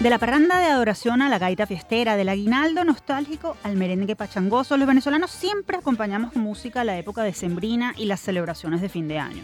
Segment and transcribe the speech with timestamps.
[0.00, 4.76] De la parranda de adoración a la gaita fiestera, del aguinaldo nostálgico al merengue pachangoso,
[4.76, 8.88] los venezolanos siempre acompañamos con música a la época de Sembrina y las celebraciones de
[8.88, 9.42] fin de año.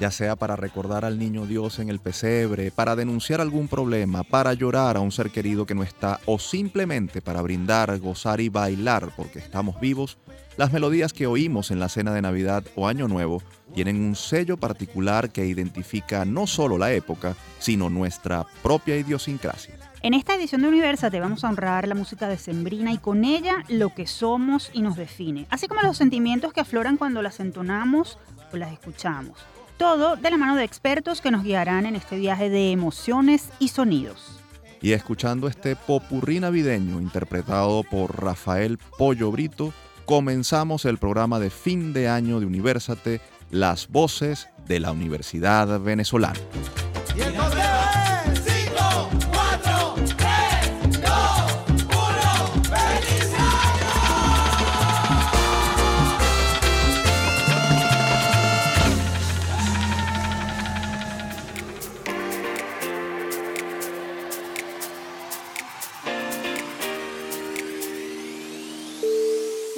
[0.00, 4.54] Ya sea para recordar al niño Dios en el pesebre, para denunciar algún problema, para
[4.54, 9.12] llorar a un ser querido que no está o simplemente para brindar, gozar y bailar
[9.16, 10.18] porque estamos vivos,
[10.56, 13.40] las melodías que oímos en la cena de Navidad o Año Nuevo
[13.72, 19.91] tienen un sello particular que identifica no solo la época, sino nuestra propia idiosincrasia.
[20.04, 23.64] En esta edición de Universate vamos a honrar la música de Sembrina y con ella
[23.68, 28.18] lo que somos y nos define, así como los sentimientos que afloran cuando las entonamos
[28.52, 29.38] o las escuchamos.
[29.76, 33.68] Todo de la mano de expertos que nos guiarán en este viaje de emociones y
[33.68, 34.40] sonidos.
[34.80, 39.72] Y escuchando este popurrí navideño interpretado por Rafael Pollo Brito,
[40.04, 43.20] comenzamos el programa de fin de año de Universate,
[43.52, 46.40] Las Voces de la Universidad Venezolana.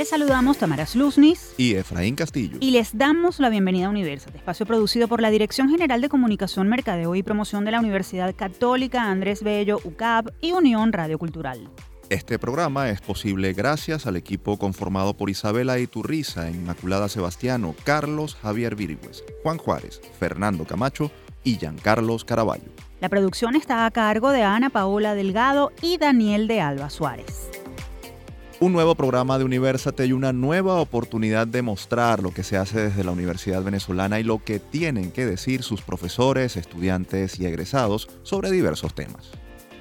[0.04, 2.58] Saludamos Tamara Sluznis y Efraín Castillo.
[2.60, 6.68] Y les damos la bienvenida a Universate, espacio producido por la Dirección General de Comunicación,
[6.68, 11.70] Mercadeo y Promoción de la Universidad Católica Andrés Bello, UCAP y Unión Radio Cultural.
[12.10, 18.76] Este programa es posible gracias al equipo conformado por Isabela Iturriza, Inmaculada Sebastiano, Carlos Javier
[18.76, 21.10] Virigües, Juan Juárez, Fernando Camacho
[21.44, 22.70] y Giancarlos Caraballo.
[23.00, 27.63] La producción está a cargo de Ana Paola Delgado y Daniel de Alba Suárez
[28.64, 32.80] un nuevo programa de Universate y una nueva oportunidad de mostrar lo que se hace
[32.80, 38.08] desde la Universidad Venezolana y lo que tienen que decir sus profesores, estudiantes y egresados
[38.22, 39.32] sobre diversos temas.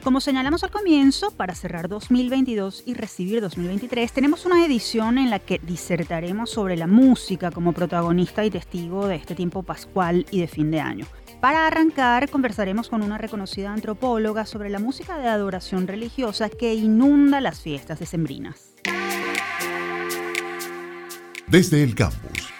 [0.03, 5.39] Como señalamos al comienzo, para cerrar 2022 y recibir 2023, tenemos una edición en la
[5.39, 10.47] que disertaremos sobre la música como protagonista y testigo de este tiempo pascual y de
[10.47, 11.05] fin de año.
[11.39, 17.39] Para arrancar, conversaremos con una reconocida antropóloga sobre la música de adoración religiosa que inunda
[17.39, 18.72] las fiestas decembrinas.
[21.47, 22.53] Desde el campus.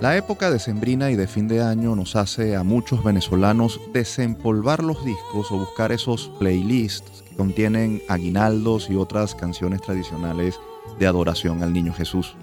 [0.00, 5.04] La época decembrina y de fin de año nos hace a muchos venezolanos desempolvar los
[5.04, 10.60] discos o buscar esos playlists que contienen aguinaldos y otras canciones tradicionales
[10.98, 12.36] de adoración al Niño Jesús.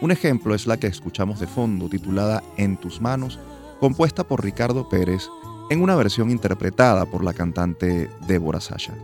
[0.00, 3.38] Un ejemplo es la que escuchamos de fondo, titulada En tus manos,
[3.78, 5.28] compuesta por Ricardo Pérez
[5.70, 8.94] en una versión interpretada por la cantante Débora Sasha.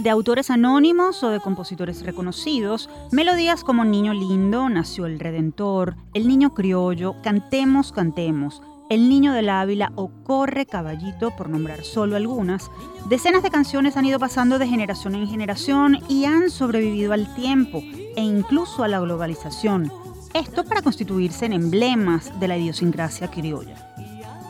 [0.00, 6.26] De autores anónimos o de compositores reconocidos, melodías como Niño Lindo, Nació el Redentor, El
[6.26, 12.70] Niño Criollo, Cantemos, Cantemos, el Niño del Ávila o Corre Caballito, por nombrar solo algunas,
[13.10, 17.82] decenas de canciones han ido pasando de generación en generación y han sobrevivido al tiempo
[18.16, 19.92] e incluso a la globalización.
[20.32, 23.76] Esto para constituirse en emblemas de la idiosincrasia criolla.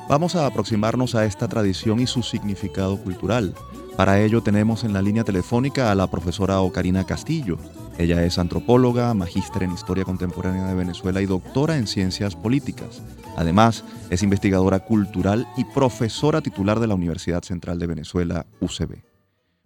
[0.09, 3.53] Vamos a aproximarnos a esta tradición y su significado cultural.
[4.01, 7.59] Para ello tenemos en la línea telefónica a la profesora Ocarina Castillo.
[7.99, 13.05] Ella es antropóloga, magíster en Historia Contemporánea de Venezuela y doctora en Ciencias Políticas.
[13.37, 19.05] Además, es investigadora cultural y profesora titular de la Universidad Central de Venezuela, UCB.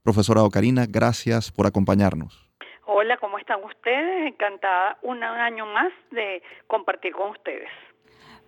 [0.02, 2.50] Profesora Ocarina, gracias por acompañarnos.
[2.86, 4.32] Hola, ¿cómo están ustedes?
[4.32, 7.68] Encantada un año más de compartir con ustedes.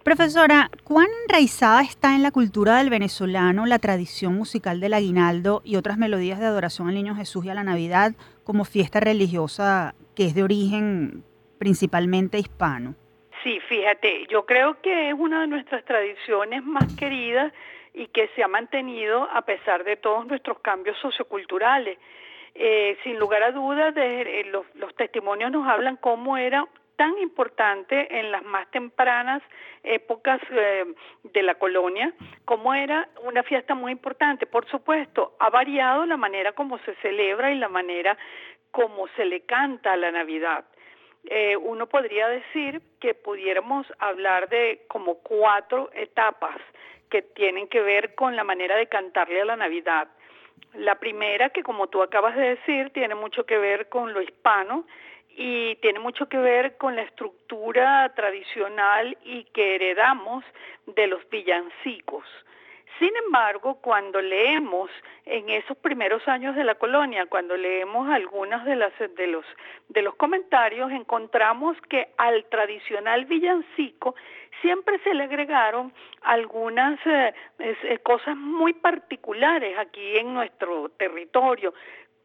[0.07, 5.75] Profesora, ¿cuán enraizada está en la cultura del venezolano la tradición musical del aguinaldo y
[5.75, 8.13] otras melodías de adoración al Niño Jesús y a la Navidad
[8.45, 11.25] como fiesta religiosa que es de origen
[11.59, 12.95] principalmente hispano?
[13.43, 17.53] Sí, fíjate, yo creo que es una de nuestras tradiciones más queridas
[17.93, 21.99] y que se ha mantenido a pesar de todos nuestros cambios socioculturales.
[22.55, 26.65] Eh, sin lugar a dudas, eh, los, los testimonios nos hablan cómo era
[26.97, 29.43] tan importante en las más tempranas
[29.83, 30.85] épocas eh,
[31.23, 32.13] de la colonia,
[32.45, 34.47] como era una fiesta muy importante.
[34.47, 38.17] Por supuesto, ha variado la manera como se celebra y la manera
[38.71, 40.65] como se le canta a la Navidad.
[41.29, 46.57] Eh, uno podría decir que pudiéramos hablar de como cuatro etapas
[47.11, 50.09] que tienen que ver con la manera de cantarle a la Navidad.
[50.75, 54.87] La primera, que como tú acabas de decir, tiene mucho que ver con lo hispano,
[55.37, 60.45] y tiene mucho que ver con la estructura tradicional y que heredamos
[60.87, 62.25] de los villancicos.
[62.99, 64.91] Sin embargo, cuando leemos
[65.27, 69.45] en esos primeros años de la colonia, cuando leemos algunos de, las, de, los,
[69.91, 74.15] de los comentarios, encontramos que al tradicional villancico
[74.63, 75.93] siempre se le agregaron
[76.23, 81.75] algunas eh, eh, cosas muy particulares aquí en nuestro territorio,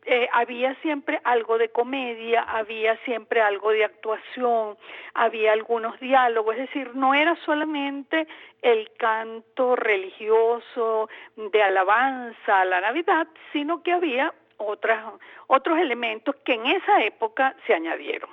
[0.06, 4.78] eh, había siempre algo de comedia, había siempre algo de actuación,
[5.14, 8.28] había algunos diálogos, es decir, no era solamente
[8.62, 16.66] el canto religioso de alabanza a la Navidad, sino que había otros elementos que en
[16.68, 18.30] esa época se añadieron.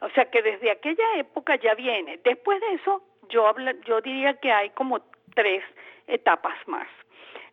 [0.00, 2.18] O sea que desde aquella época ya viene.
[2.24, 5.00] Después de eso, yo, habla, yo diría que hay como
[5.34, 5.62] tres
[6.06, 6.88] etapas más.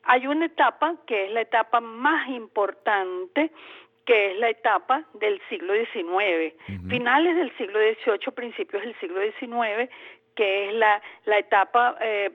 [0.03, 3.51] Hay una etapa que es la etapa más importante,
[4.05, 6.53] que es la etapa del siglo XIX,
[6.89, 9.89] finales del siglo XVIII, principios del siglo XIX,
[10.33, 12.31] que es la, la etapa eh,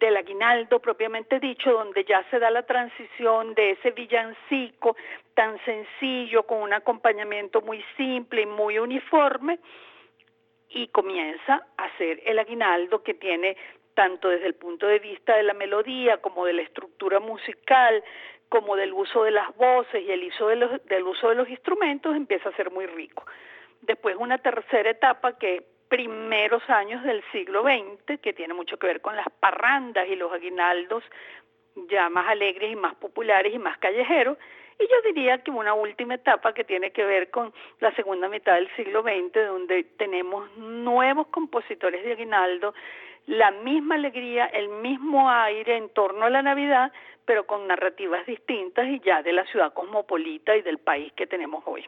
[0.00, 4.96] del aguinaldo propiamente dicho, donde ya se da la transición de ese villancico
[5.34, 9.60] tan sencillo, con un acompañamiento muy simple y muy uniforme,
[10.68, 13.56] y comienza a ser el aguinaldo que tiene
[13.94, 18.02] tanto desde el punto de vista de la melodía como de la estructura musical,
[18.48, 21.48] como del uso de las voces y el uso de los, del uso de los
[21.48, 23.24] instrumentos, empieza a ser muy rico.
[23.80, 29.00] Después una tercera etapa que primeros años del siglo XX, que tiene mucho que ver
[29.00, 31.04] con las parrandas y los aguinaldos
[31.88, 34.38] ya más alegres y más populares y más callejeros,
[34.78, 38.54] y yo diría que una última etapa que tiene que ver con la segunda mitad
[38.54, 42.74] del siglo XX, donde tenemos nuevos compositores de aguinaldo
[43.26, 46.92] la misma alegría, el mismo aire en torno a la Navidad,
[47.24, 51.62] pero con narrativas distintas y ya de la ciudad cosmopolita y del país que tenemos
[51.66, 51.84] hoy.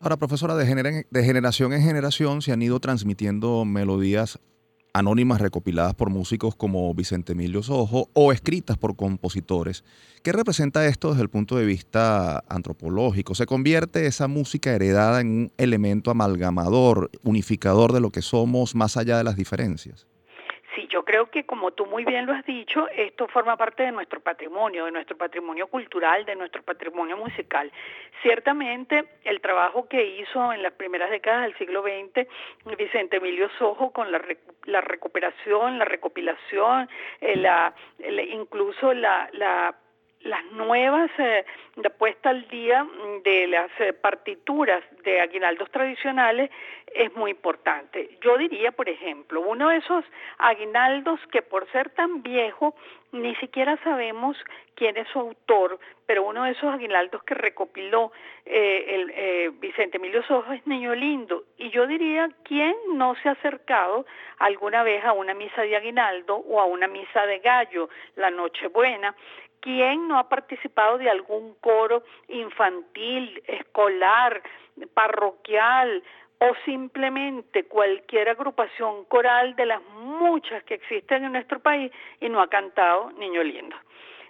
[0.00, 4.40] Ahora, profesora, de, de generación en generación se han ido transmitiendo melodías
[4.94, 9.84] anónimas recopiladas por músicos como Vicente Emilio Sojo o escritas por compositores.
[10.22, 13.34] ¿Qué representa esto desde el punto de vista antropológico?
[13.34, 18.96] ¿Se convierte esa música heredada en un elemento amalgamador, unificador de lo que somos más
[18.96, 20.06] allá de las diferencias?
[20.92, 24.20] Yo creo que como tú muy bien lo has dicho, esto forma parte de nuestro
[24.20, 27.72] patrimonio, de nuestro patrimonio cultural, de nuestro patrimonio musical.
[28.20, 32.28] Ciertamente, el trabajo que hizo en las primeras décadas del siglo XX
[32.76, 34.18] Vicente Emilio Sojo con la,
[34.82, 36.90] recuperación, la recopilación,
[37.22, 37.72] eh,
[38.30, 39.74] incluso la
[40.24, 41.44] las nuevas eh,
[41.98, 42.86] puesta al día
[43.24, 46.50] de las eh, partituras de aguinaldos tradicionales
[46.94, 48.18] es muy importante.
[48.20, 50.04] Yo diría, por ejemplo, uno de esos
[50.38, 52.74] aguinaldos que por ser tan viejo
[53.12, 54.36] ni siquiera sabemos
[54.74, 58.10] quién es su autor, pero uno de esos aguinaldos que recopiló
[58.46, 61.44] eh, el, eh, Vicente Emilio Sojo es Niño Lindo.
[61.58, 64.06] Y yo diría, ¿quién no se ha acercado
[64.38, 69.14] alguna vez a una misa de aguinaldo o a una misa de gallo, la Nochebuena?
[69.60, 74.42] ¿Quién no ha participado de algún coro infantil, escolar,
[74.94, 76.02] parroquial,
[76.42, 79.80] o simplemente cualquier agrupación coral de las
[80.22, 81.90] muchas que existen en nuestro país
[82.20, 83.76] y no ha cantado Niño Lindo.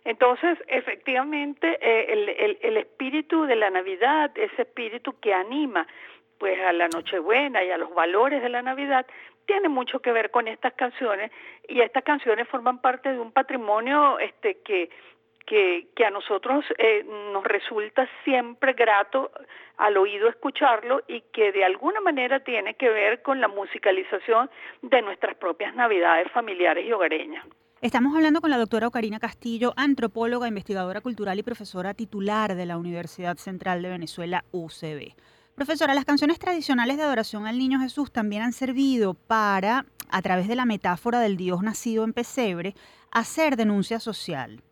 [0.05, 5.87] Entonces, efectivamente, eh, el, el, espíritu de la Navidad, ese espíritu que anima
[6.39, 9.06] pues a la Nochebuena y a los valores de la Navidad,
[9.47, 11.31] tiene mucho que ver con estas canciones
[11.69, 14.91] y estas canciones forman parte de un patrimonio este que
[15.47, 19.31] que, a nosotros eh, nos resulta siempre grato
[19.77, 24.51] al oído escucharlo y que de alguna manera tiene que ver con la musicalización
[24.82, 27.46] de nuestras propias navidades familiares y hogareñas.
[27.81, 32.77] Estamos hablando con la doctora Ocarina Castillo, antropóloga, investigadora cultural y profesora titular de la
[32.77, 35.15] Universidad Central de Venezuela, UCB.
[35.56, 40.49] Profesora, las canciones tradicionales de adoración al Niño Jesús también han servido para, a través
[40.49, 42.75] de la metáfora del Dios nacido en pesebre,
[43.11, 44.63] hacer denuncia social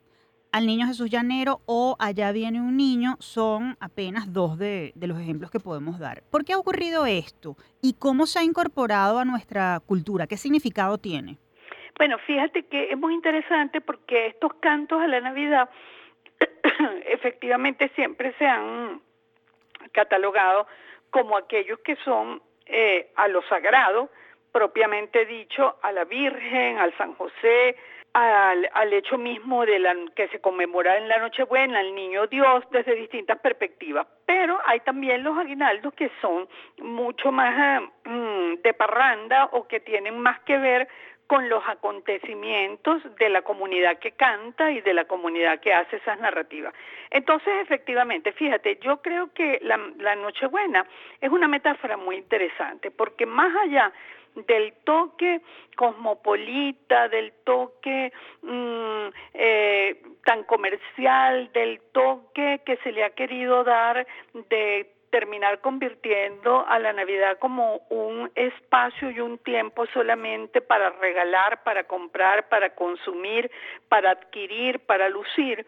[0.52, 5.50] al niño Jesús Llanero o Allá viene un niño son apenas dos de, los ejemplos
[5.50, 6.22] que podemos dar.
[6.30, 7.56] ¿Por qué ha ocurrido esto?
[7.80, 10.26] ¿Y cómo se ha incorporado a nuestra cultura?
[10.26, 11.38] ¿Qué significado tiene?
[11.98, 15.68] Bueno, fíjate que es muy interesante porque estos cantos a la Navidad
[17.06, 19.00] efectivamente siempre se han
[19.92, 20.66] catalogado
[21.10, 24.10] como aquellos que son eh, a lo sagrado,
[24.52, 27.76] propiamente dicho, a la Virgen, al San José,
[28.12, 32.64] al, al, hecho mismo de la, que se conmemora en la Nochebuena, el niño Dios,
[32.70, 34.06] desde distintas perspectivas.
[34.26, 36.48] Pero hay también los aguinaldos que son
[36.78, 40.88] mucho más mm, de parranda o que tienen más que ver
[41.30, 46.18] con los acontecimientos de la comunidad que canta y de la comunidad que hace esas
[46.18, 46.74] narrativas.
[47.08, 50.84] Entonces, efectivamente, fíjate, yo creo que la, la Nochebuena
[51.20, 53.92] es una metáfora muy interesante, porque más allá
[54.34, 55.40] del toque
[55.76, 64.06] cosmopolita, del toque mm, eh, tan comercial, del toque que se le ha querido dar
[64.50, 71.62] de terminar convirtiendo a la Navidad como un espacio y un tiempo solamente para regalar,
[71.64, 73.50] para comprar, para consumir,
[73.88, 75.66] para adquirir, para lucir.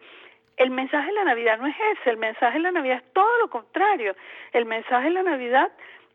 [0.55, 3.37] El mensaje de la Navidad no es ese, el mensaje de la Navidad es todo
[3.39, 4.15] lo contrario.
[4.53, 5.71] El mensaje de la Navidad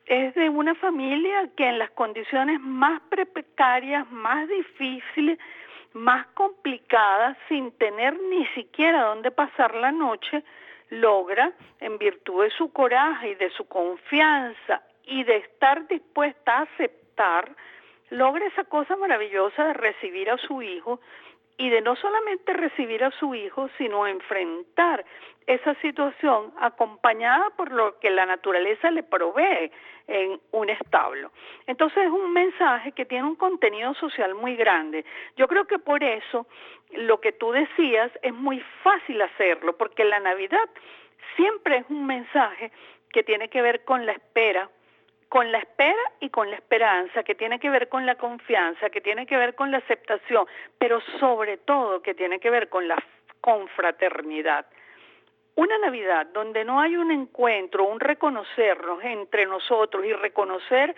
[0.08, 5.38] es de una familia que en las condiciones más precarias, más difíciles,
[5.92, 10.42] más complicadas, sin tener ni siquiera dónde pasar la noche,
[10.88, 16.62] logra, en virtud de su coraje y de su confianza y de estar dispuesta a
[16.62, 17.54] aceptar,
[18.08, 21.00] logra esa cosa maravillosa de recibir a su hijo
[21.58, 25.04] y de no solamente recibir a su hijo, sino enfrentar
[25.46, 29.70] esa situación acompañada por lo que la naturaleza le provee
[30.06, 31.32] en un establo.
[31.66, 35.04] Entonces es un mensaje que tiene un contenido social muy grande.
[35.36, 36.46] Yo creo que por eso
[36.92, 40.68] lo que tú decías es muy fácil hacerlo, porque la Navidad
[41.34, 42.70] siempre es un mensaje
[43.10, 44.70] que tiene que ver con la espera,
[45.28, 49.00] con la espera y con la esperanza, que tiene que ver con la confianza, que
[49.00, 50.46] tiene que ver con la aceptación,
[50.78, 52.96] pero sobre todo que tiene que ver con la
[53.40, 54.66] confraternidad.
[55.54, 60.94] Una Navidad donde no hay un encuentro, un reconocernos entre nosotros y reconocer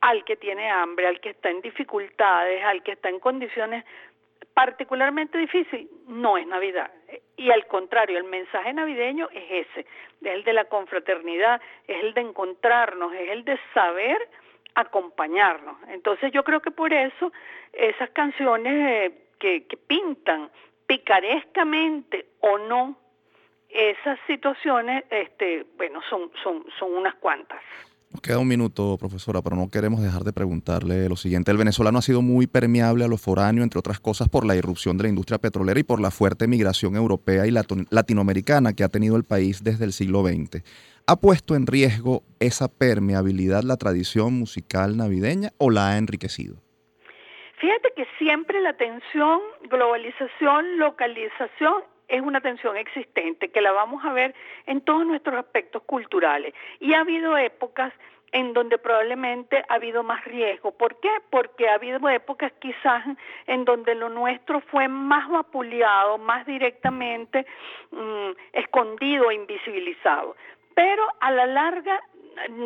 [0.00, 3.84] al que tiene hambre, al que está en dificultades, al que está en condiciones
[4.52, 6.90] particularmente difíciles, no es Navidad.
[7.36, 9.86] Y al contrario, el mensaje navideño es ese, es
[10.20, 14.18] el de la confraternidad, es el de encontrarnos, es el de saber
[14.74, 15.76] acompañarnos.
[15.88, 17.32] Entonces yo creo que por eso
[17.72, 20.50] esas canciones eh, que, que pintan
[20.86, 22.96] picarescamente o no
[23.72, 27.60] esas situaciones, este, bueno, son, son, son unas cuantas.
[28.12, 31.50] Nos queda un minuto, profesora, pero no queremos dejar de preguntarle lo siguiente.
[31.50, 34.98] El venezolano ha sido muy permeable a lo foráneo, entre otras cosas, por la irrupción
[34.98, 39.16] de la industria petrolera y por la fuerte migración europea y latinoamericana que ha tenido
[39.16, 40.62] el país desde el siglo XX.
[41.06, 46.56] ¿Ha puesto en riesgo esa permeabilidad la tradición musical navideña o la ha enriquecido?
[47.62, 49.40] Fíjate que siempre la tensión,
[49.70, 54.34] globalización, localización es una tensión existente que la vamos a ver
[54.66, 56.52] en todos nuestros aspectos culturales.
[56.78, 57.92] Y ha habido épocas
[58.32, 60.72] en donde probablemente ha habido más riesgo.
[60.72, 61.08] ¿Por qué?
[61.30, 63.02] Porque ha habido épocas quizás
[63.46, 67.46] en donde lo nuestro fue más vapuleado, más directamente
[67.90, 70.36] mm, escondido e invisibilizado.
[70.74, 72.02] Pero a la larga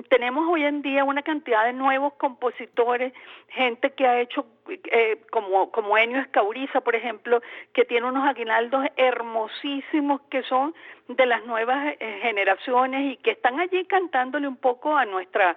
[0.08, 3.12] tenemos hoy en día una cantidad de nuevos compositores,
[3.48, 7.40] gente que ha hecho, eh, como, como Enio Escauriza, por ejemplo,
[7.72, 10.74] que tiene unos aguinaldos hermosísimos que son
[11.08, 15.56] de las nuevas eh, generaciones y que están allí cantándole un poco a nuestra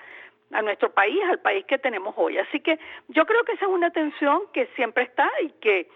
[0.51, 2.39] a nuestro país, al país que tenemos hoy.
[2.39, 5.87] Así que yo creo que esa es una tensión que siempre está y que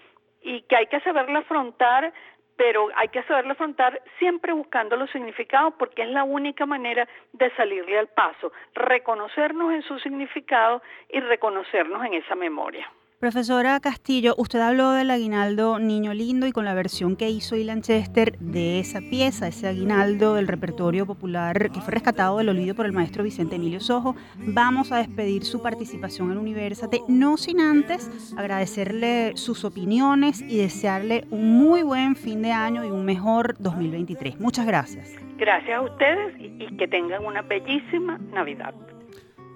[0.43, 2.13] y que hay que saberla afrontar
[2.55, 7.49] pero hay que saberlo afrontar siempre buscando los significados porque es la única manera de
[7.55, 12.89] salirle al paso, reconocernos en su significado y reconocernos en esa memoria.
[13.23, 17.81] Profesora Castillo, usted habló del aguinaldo Niño Lindo y con la versión que hizo Ilan
[17.81, 22.85] Chester de esa pieza, ese aguinaldo del repertorio popular que fue rescatado del olvido por
[22.85, 28.11] el maestro Vicente Emilio Sojo, vamos a despedir su participación en Universate, no sin antes
[28.35, 34.37] agradecerle sus opiniones y desearle un muy buen fin de año y un mejor 2023.
[34.41, 35.15] Muchas gracias.
[35.37, 38.73] Gracias a ustedes y que tengan una bellísima Navidad.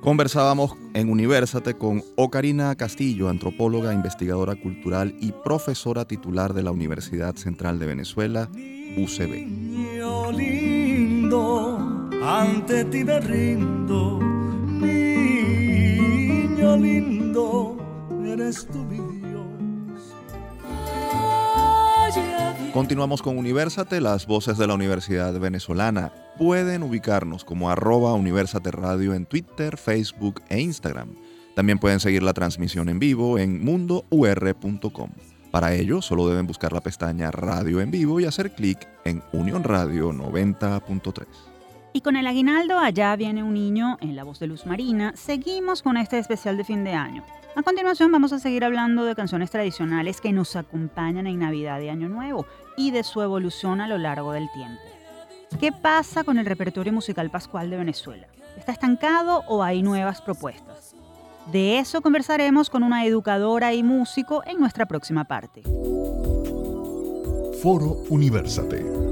[0.07, 7.35] Conversábamos en Universate con Ocarina Castillo, antropóloga, investigadora cultural y profesora titular de la Universidad
[7.35, 8.47] Central de Venezuela,
[8.95, 9.47] UCB.
[9.47, 14.21] Niño lindo, ante ti me rindo,
[14.79, 17.75] niño lindo,
[18.25, 18.87] eres tu
[22.71, 26.13] Continuamos con Universate, las voces de la Universidad Venezolana.
[26.37, 31.15] Pueden ubicarnos como arroba Universate Radio en Twitter, Facebook e Instagram.
[31.55, 35.09] También pueden seguir la transmisión en vivo en mundour.com.
[35.49, 39.63] Para ello, solo deben buscar la pestaña Radio en vivo y hacer clic en Unión
[39.63, 41.25] Radio 90.3.
[41.93, 45.81] Y con el aguinaldo Allá viene un niño en la voz de Luz Marina, seguimos
[45.81, 47.23] con este especial de fin de año.
[47.55, 51.89] A continuación vamos a seguir hablando de canciones tradicionales que nos acompañan en Navidad y
[51.89, 52.45] Año Nuevo
[52.77, 54.96] y de su evolución a lo largo del tiempo.
[55.59, 58.27] ¿Qué pasa con el repertorio musical pascual de Venezuela?
[58.57, 60.93] ¿Está estancado o hay nuevas propuestas?
[61.51, 65.63] De eso conversaremos con una educadora y músico en nuestra próxima parte.
[67.63, 69.06] Foro Universate.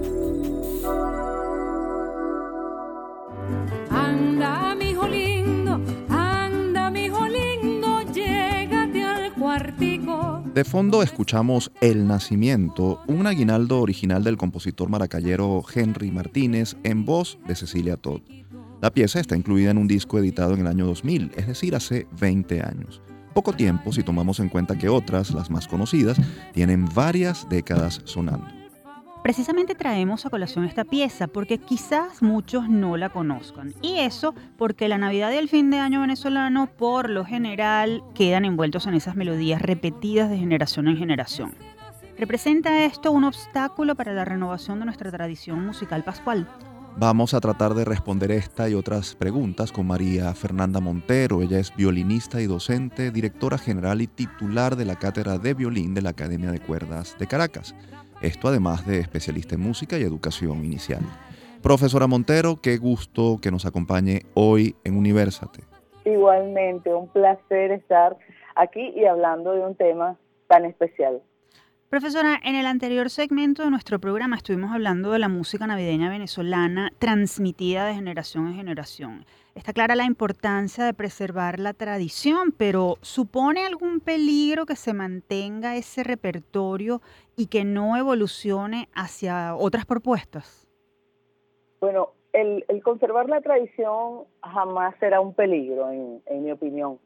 [10.56, 17.38] De fondo escuchamos El Nacimiento, un aguinaldo original del compositor maracayero Henry Martínez en voz
[17.46, 18.22] de Cecilia Todd.
[18.82, 22.08] La pieza está incluida en un disco editado en el año 2000, es decir, hace
[22.22, 23.02] 20 años.
[23.34, 26.16] Poco tiempo si tomamos en cuenta que otras, las más conocidas,
[26.54, 28.48] tienen varias décadas sonando.
[29.26, 33.74] Precisamente traemos a colación esta pieza porque quizás muchos no la conozcan.
[33.82, 38.46] Y eso porque la Navidad y el fin de año venezolano por lo general quedan
[38.46, 41.56] envueltos en esas melodías repetidas de generación en generación.
[42.20, 46.48] ¿Representa esto un obstáculo para la renovación de nuestra tradición musical pascual?
[46.96, 51.42] Vamos a tratar de responder esta y otras preguntas con María Fernanda Montero.
[51.42, 56.04] Ella es violinista y docente, directora general y titular de la Cátedra de Violín de
[56.04, 57.74] la Academia de Cuerdas de Caracas.
[58.22, 61.02] Esto además de especialista en música y educación inicial.
[61.62, 65.64] Profesora Montero, qué gusto que nos acompañe hoy en Universate.
[66.06, 68.16] Igualmente, un placer estar
[68.56, 70.18] aquí y hablando de un tema
[70.48, 71.22] tan especial.
[71.90, 76.92] Profesora, en el anterior segmento de nuestro programa estuvimos hablando de la música navideña venezolana
[76.98, 79.26] transmitida de generación en generación.
[79.54, 85.76] Está clara la importancia de preservar la tradición, pero ¿supone algún peligro que se mantenga
[85.76, 87.02] ese repertorio
[87.38, 90.68] y que no evolucione hacia otras propuestas?
[91.80, 96.98] Bueno, el, conservar la tradición jamás será un peligro, en, mi opinión.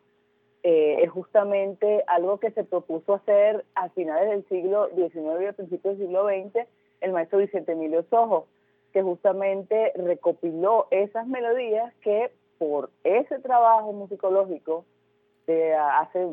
[0.63, 5.53] Eh, es justamente algo que se propuso hacer a finales del siglo XIX y a
[5.53, 6.67] principios del siglo XX
[6.99, 8.47] el maestro Vicente Emilio Sojo,
[8.91, 14.83] que justamente recopiló esas melodías que por ese trabajo musicológico
[15.47, 16.27] de hace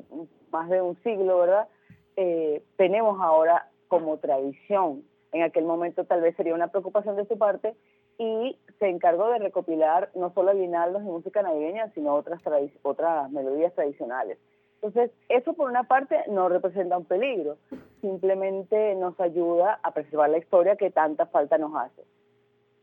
[0.50, 1.68] más de un siglo, ¿verdad?
[2.16, 5.04] Eh, tenemos ahora como tradición.
[5.33, 7.75] En aquel momento tal vez sería una preocupación de su parte
[8.18, 12.40] y se encargó de recopilar no solo aguinaldos y música navideña, sino otras,
[12.82, 14.38] otras melodías tradicionales.
[14.76, 17.56] Entonces, eso por una parte no representa un peligro,
[18.00, 22.02] simplemente nos ayuda a preservar la historia que tanta falta nos hace.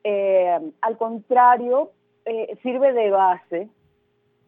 [0.03, 1.91] Eh, al contrario,
[2.25, 3.69] eh, sirve de base,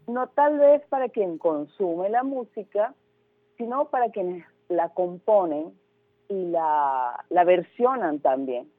[0.07, 2.93] no tal vez para quien consume la música,
[3.57, 5.73] sino para quienes la componen
[6.27, 8.69] y la, la versionan también.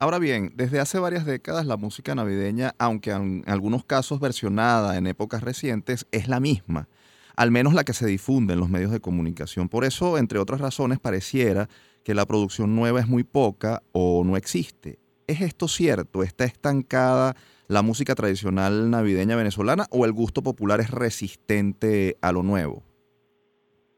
[0.00, 5.08] Ahora bien, desde hace varias décadas la música navideña, aunque en algunos casos versionada en
[5.08, 6.86] épocas recientes, es la misma,
[7.34, 9.68] al menos la que se difunde en los medios de comunicación.
[9.68, 11.68] Por eso, entre otras razones, pareciera
[12.04, 15.00] que la producción nueva es muy poca o no existe.
[15.26, 16.22] ¿Es esto cierto?
[16.22, 17.34] ¿Está estancada
[17.66, 22.84] la música tradicional navideña venezolana o el gusto popular es resistente a lo nuevo?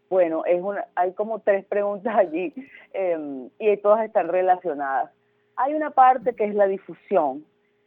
[0.08, 2.54] Bueno, es una, hay como tres preguntas allí
[2.94, 5.10] em, y todas están relacionadas.
[5.62, 7.44] Hay una parte que es la difusión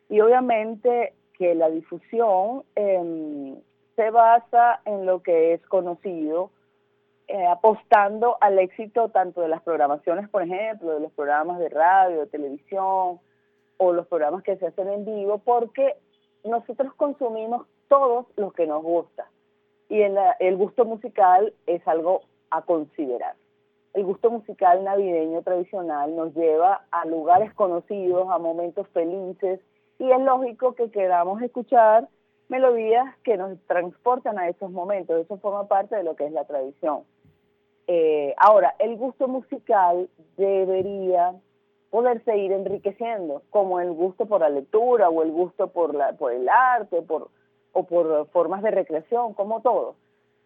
[0.07, 3.55] y obviamente que la difusión em,
[3.95, 6.51] se basa en lo que es conocido,
[7.27, 12.19] eh, apostando al éxito tanto de las programaciones, por ejemplo, de los programas de radio,
[12.19, 13.19] de televisión,
[13.77, 15.95] o los programas que se hacen en vivo, porque
[16.43, 19.25] nosotros consumimos todos lo que nos gusta.
[19.89, 23.33] Y el gusto musical es algo a considerar.
[23.93, 29.59] El gusto musical navideño tradicional nos lleva a lugares conocidos, a momentos felices,
[29.99, 32.09] y es lógico que queramos escuchar
[32.49, 35.21] melodías que nos transportan a esos momentos.
[35.21, 37.03] Eso forma parte de lo que es la tradición.
[37.87, 41.35] Eh, ahora, el gusto musical debería
[41.91, 46.31] poderse ir enriqueciendo, como el gusto por la lectura o el gusto por, la, por
[46.31, 47.29] el arte por,
[47.71, 49.95] o por formas de recreación, como todo.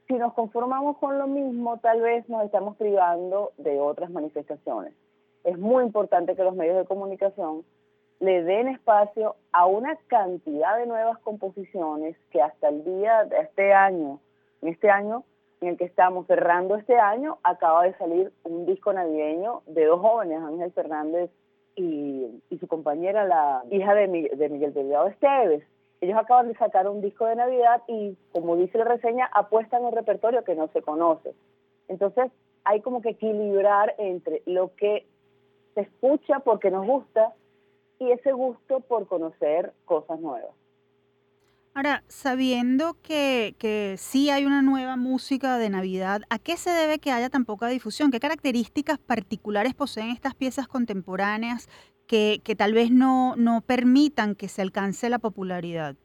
[0.07, 4.93] Si nos conformamos con lo mismo, tal vez nos estamos privando de otras manifestaciones.
[5.43, 7.65] Es muy importante que los medios de comunicación
[8.21, 13.73] le den espacio a una cantidad de nuevas composiciones que hasta el día de este
[13.73, 14.19] año,
[14.61, 15.23] en este año
[15.59, 19.99] en el que estamos cerrando este año, acaba de salir un disco navideño de dos
[19.99, 21.31] jóvenes, Ángel Fernández
[21.75, 25.63] y, su compañera, la hija de, de Miguel Delgado Esteves.
[26.01, 29.93] Ellos acaban de sacar un disco de Navidad y, como dice la reseña, apuestan un
[29.93, 31.33] repertorio que no se conoce.
[31.87, 32.31] Entonces,
[32.63, 35.07] hay como que equilibrar entre lo que
[35.73, 37.33] se escucha porque nos gusta
[37.99, 40.51] y ese gusto por conocer cosas nuevas.
[41.73, 46.97] Ahora, sabiendo que, que sí hay una nueva música de Navidad, ¿a qué se debe
[46.97, 48.09] que haya tan poca difusión?
[48.09, 51.69] ¿Qué características particulares poseen estas piezas contemporáneas
[52.07, 55.95] que, que tal vez no, no permitan que se alcance la popularidad?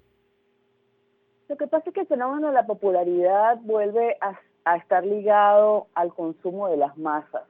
[1.48, 6.14] Lo que pasa es que el fenómeno de la popularidad vuelve a, estar ligado al
[6.14, 7.42] consumo de las masas.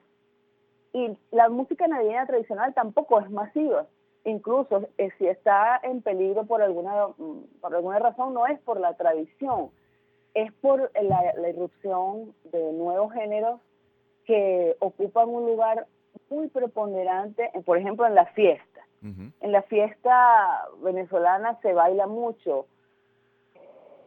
[0.93, 3.87] Y la música navideña tradicional tampoco es masiva
[4.25, 8.81] incluso eh, si está en peligro por alguna, mm, por alguna razón, no es por
[8.81, 9.71] la tradición,
[10.35, 13.61] es por la, irrupción de nuevos géneros
[14.25, 15.87] que ocupan un lugar
[16.33, 18.81] muy preponderante, por ejemplo, en la fiesta.
[19.41, 22.67] En la fiesta venezolana se baila mucho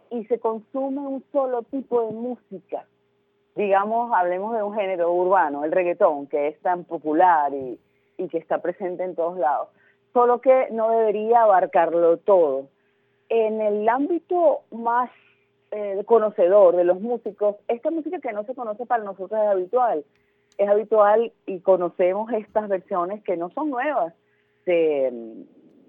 [0.09, 2.85] y se consume un solo tipo de música.
[3.55, 7.77] Digamos, hablemos de un género urbano, el reggaetón, que es tan popular y,
[8.17, 9.67] y que está presente en todos lados.
[10.13, 12.69] Solo que no debería abarcarlo todo.
[13.27, 15.09] En el ámbito más
[15.71, 20.05] eh, conocedor de los músicos, esta música que no se conoce para nosotros es habitual.
[20.57, 24.13] Es habitual y conocemos estas versiones que no son nuevas.
[24.65, 25.45] De,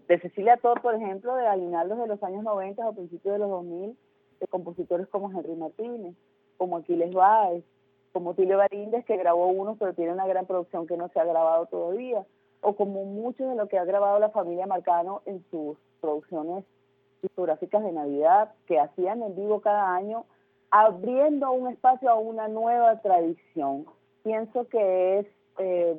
[0.09, 3.97] Cecilia Tor, por ejemplo, de Aguinaldos de los años 90 o principios de los 2000,
[4.41, 6.15] de compositores como Henry Martínez,
[6.57, 7.65] como Aquiles Báez,
[8.13, 11.25] como Tilio Baríndez, que grabó uno, pero tiene una gran producción que no se ha
[11.25, 12.25] grabado todavía,
[12.61, 16.65] o como mucho de lo que ha grabado la familia Marcano en sus producciones
[17.23, 20.25] discográficas de Navidad que hacían en vivo cada año,
[20.71, 23.87] abriendo un espacio a una nueva tradición.
[24.27, 25.27] Pienso que es
[25.61, 25.97] eh,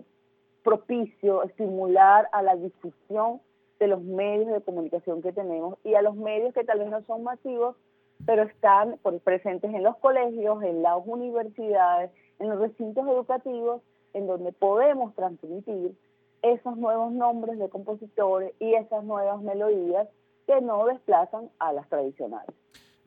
[0.62, 3.40] propicio estimular a la difusión
[3.80, 7.02] de los medios de comunicación que tenemos y a los medios que tal vez no
[7.04, 7.78] son masivos,
[8.26, 13.82] pero están presentes en los colegios, en las universidades, en los recintos educativos,
[14.13, 15.96] en donde podemos transmitir
[16.42, 20.10] esos nuevos nombres de compositores y esas nuevas melodías
[20.48, 22.54] que no desplazan a las tradicionales.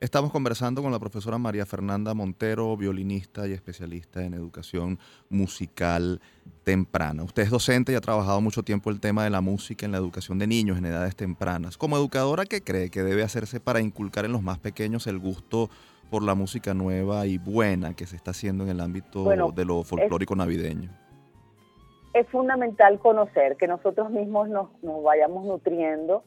[0.01, 4.97] Estamos conversando con la profesora María Fernanda Montero, violinista y especialista en educación
[5.29, 6.19] musical
[6.63, 7.21] temprana.
[7.21, 9.99] Usted es docente y ha trabajado mucho tiempo el tema de la música en la
[9.99, 11.77] educación de niños en edades tempranas.
[11.77, 15.69] Como educadora, ¿qué cree que debe hacerse para inculcar en los más pequeños el gusto
[16.09, 19.83] por la música nueva y buena que se está haciendo en el ámbito de lo
[19.83, 20.89] folclórico navideño?
[22.15, 26.23] Es fundamental conocer que nosotros mismos nos vayamos nutriendo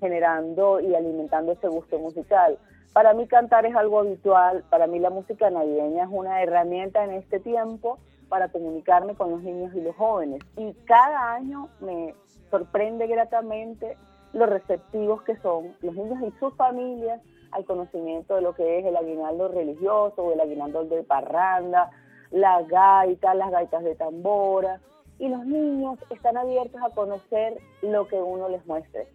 [0.00, 2.58] generando y alimentando ese gusto musical.
[2.94, 7.10] Para mí cantar es algo habitual, para mí la música navideña es una herramienta en
[7.10, 10.40] este tiempo para comunicarme con los niños y los jóvenes.
[10.56, 12.14] Y cada año me
[12.52, 13.98] sorprende gratamente
[14.32, 18.84] los receptivos que son los niños y sus familias al conocimiento de lo que es
[18.84, 21.90] el aguinaldo religioso o el aguinaldo de parranda,
[22.30, 24.80] la gaita, las gaitas de tambora.
[25.18, 29.08] Y los niños están abiertos a conocer lo que uno les muestre.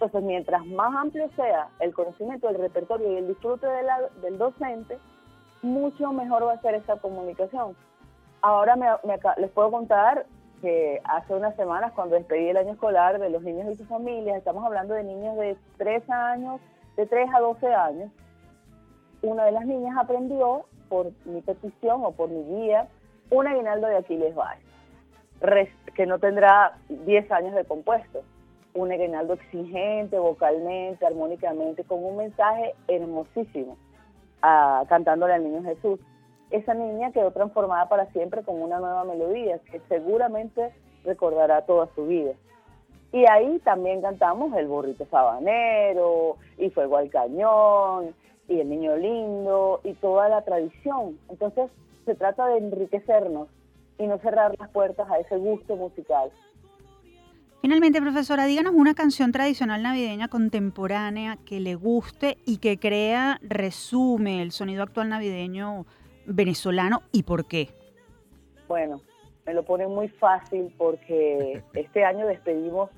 [0.00, 3.66] Entonces, mientras más amplio sea el conocimiento del repertorio y el disfrute
[4.22, 4.98] del docente,
[5.60, 7.76] mucho mejor va a ser esa comunicación.
[8.40, 8.76] Ahora
[9.36, 10.24] les puedo contar
[10.62, 14.38] que hace unas semanas, cuando despedí el año escolar de los niños y sus familias,
[14.38, 16.62] estamos hablando de niños de 3 años,
[16.96, 18.10] de 3 a 12 años,
[19.20, 22.88] una de las niñas aprendió, por mi petición o por mi guía,
[23.28, 28.22] un aguinaldo de Aquiles Baez, que no tendrá 10 años de compuesto
[28.74, 33.76] un aguinaldo exigente vocalmente, armónicamente, con un mensaje hermosísimo,
[34.42, 35.98] ah, cantándole al niño Jesús.
[36.50, 40.72] Esa niña quedó transformada para siempre con una nueva melodía que seguramente
[41.04, 42.32] recordará toda su vida.
[43.12, 48.14] Y ahí también cantamos El burrito sabanero, y Fuego al cañón,
[48.48, 51.18] y El niño lindo, y toda la tradición.
[51.28, 51.70] Entonces
[52.04, 53.48] se trata de enriquecernos
[53.98, 56.30] y no cerrar las puertas a ese gusto musical
[57.60, 64.40] Finalmente, profesora, díganos una canción tradicional navideña contemporánea que le guste y que crea, resume
[64.40, 65.84] el sonido actual navideño
[66.24, 67.68] venezolano y por qué.
[68.66, 69.02] Bueno,
[69.44, 72.88] me lo pone muy fácil porque este año despedimos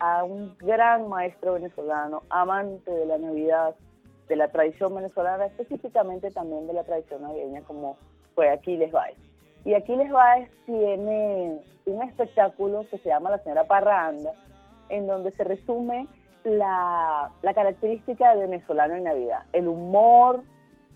[0.00, 3.76] a un gran maestro venezolano, amante de la Navidad,
[4.28, 7.96] de la tradición venezolana, específicamente también de la tradición navideña, como
[8.34, 9.29] fue Aquiles Baez.
[9.64, 14.32] Y Aquiles Baez tiene un espectáculo que se llama La Señora Parranda,
[14.88, 16.06] en donde se resume
[16.44, 20.42] la, característica del venezolano en Navidad, el humor,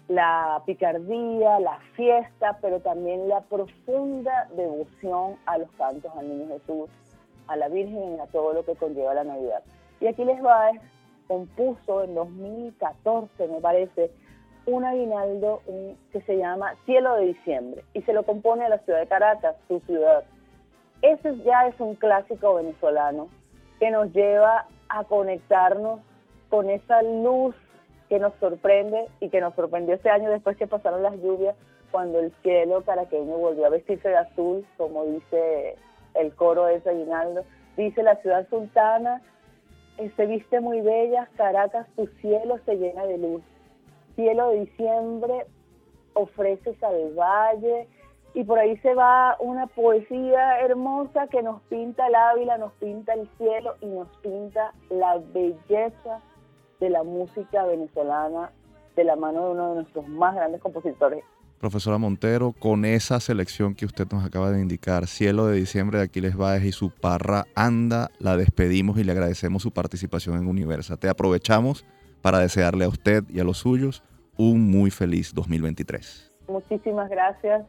[0.09, 6.91] la picardía, la fiesta, pero también la profunda devoción a los cantos al Niño Jesús,
[7.47, 9.63] a la Virgen y a todo lo que conlleva la Navidad.
[10.01, 10.81] Y Aquiles Baez
[11.27, 14.11] compuso en 2014, me parece,
[14.67, 15.63] un aguinaldo
[16.13, 19.57] que se llama Cielo de Diciembre y se lo compone a la ciudad de Caracas,
[19.69, 20.25] su ciudad.
[21.03, 23.29] Ese ya es un clásico venezolano
[23.79, 26.01] que nos lleva a conectarnos
[26.49, 27.55] con esa luz
[28.09, 31.57] que nos sorprende y que nos sorprendió este año después que pasaron las lluvias,
[31.91, 35.77] cuando el cielo caraqueño volvió a vestirse de azul, como dice
[36.15, 37.45] el coro de ese aguinaldo.
[37.77, 39.23] Dice la ciudad sultana,
[39.99, 43.43] eh, se viste muy bella, Caracas, tu cielo se llena de luz
[44.15, 45.47] cielo de diciembre
[46.15, 47.89] ofrece al valle
[48.35, 53.15] y por ahí se va una poesía hermosa que nos pinta el Ávila, nos pinta
[53.15, 56.21] el cielo y nos pinta la belleza
[56.81, 58.51] de la música venezolana
[58.97, 61.25] de la mano de uno de nuestros más grandes compositores.
[61.59, 66.05] Profesora Montero, con esa selección que usted nos acaba de indicar, Cielo de Diciembre de
[66.05, 70.97] Aquiles Báez y su parra Anda, la despedimos y le agradecemos su participación en Universa.
[70.97, 71.87] Te aprovechamos
[72.25, 74.03] para desearle a usted y a los suyos
[74.39, 76.33] un muy feliz 2023.
[76.49, 77.67] Muchísimas gracias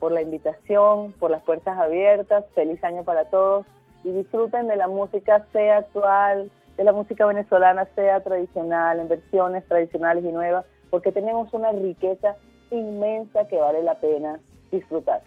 [0.00, 2.44] por la invitación, por las puertas abiertas.
[2.56, 3.64] Feliz año para todos
[4.02, 9.64] y disfruten de la música, sea actual, de la música venezolana, sea tradicional, en versiones
[9.68, 12.34] tradicionales y nuevas, porque tenemos una riqueza
[12.72, 14.40] inmensa que vale la pena
[14.72, 15.22] disfrutar.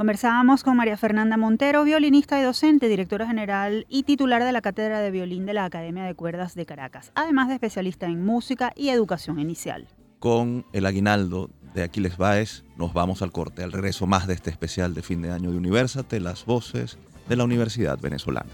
[0.00, 5.00] Conversábamos con María Fernanda Montero, violinista y docente, directora general y titular de la Cátedra
[5.00, 8.88] de Violín de la Academia de Cuerdas de Caracas, además de especialista en música y
[8.88, 9.88] educación inicial.
[10.18, 14.48] Con el aguinaldo de Aquiles Baez nos vamos al corte, al regreso más de este
[14.48, 16.96] especial de fin de año de Universate, las voces
[17.28, 18.48] de la Universidad Venezolana.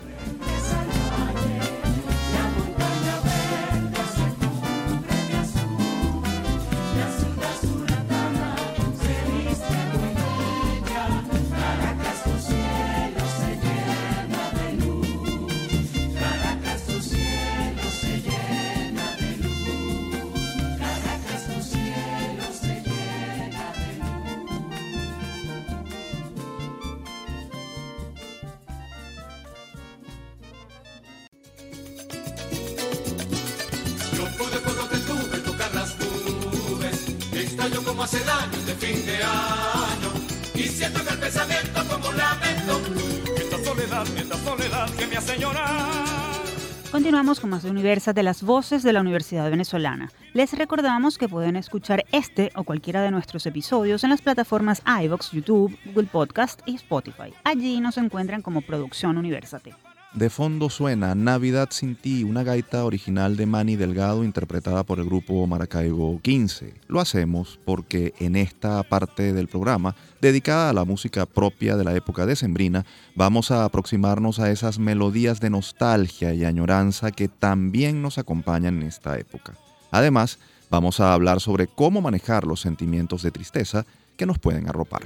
[48.27, 50.11] Las voces de la Universidad Venezolana.
[50.35, 55.31] Les recordamos que pueden escuchar este o cualquiera de nuestros episodios en las plataformas iVoox,
[55.31, 57.33] YouTube, Google Podcast y Spotify.
[57.45, 59.86] Allí nos encuentran como Producción Universate.
[60.16, 65.05] De fondo suena Navidad sin ti, una gaita original de Manny Delgado interpretada por el
[65.05, 66.72] grupo Maracaibo 15.
[66.88, 71.94] Lo hacemos porque en esta parte del programa, dedicada a la música propia de la
[71.94, 78.16] época decembrina, vamos a aproximarnos a esas melodías de nostalgia y añoranza que también nos
[78.16, 79.52] acompañan en esta época.
[79.90, 80.38] Además,
[80.70, 83.85] vamos a hablar sobre cómo manejar los sentimientos de tristeza
[84.16, 85.02] que nos pueden arropar.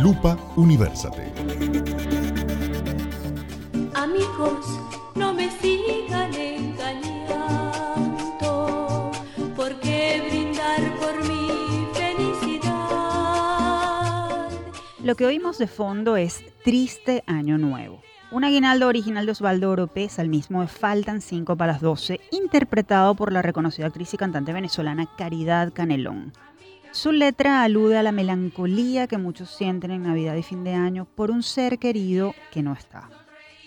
[0.00, 1.32] Lupa Universate
[4.04, 4.66] amigos,
[5.14, 7.40] no me sigan engañando,
[9.56, 12.70] porque brindar por mi felicidad.
[15.02, 18.02] Lo que oímos de fondo es Triste Año Nuevo.
[18.30, 23.14] Un aguinaldo original de Osvaldo Oropesa, al mismo de Faltan 5 para las 12, interpretado
[23.14, 26.32] por la reconocida actriz y cantante venezolana Caridad Canelón.
[26.94, 31.04] Su letra alude a la melancolía que muchos sienten en Navidad y fin de año
[31.04, 33.10] por un ser querido que no está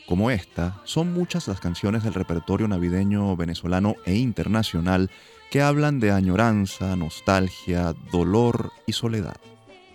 [0.08, 5.12] como esta, son muchas las canciones del repertorio navideño venezolano e internacional
[5.52, 9.36] que hablan de añoranza, nostalgia, dolor y soledad.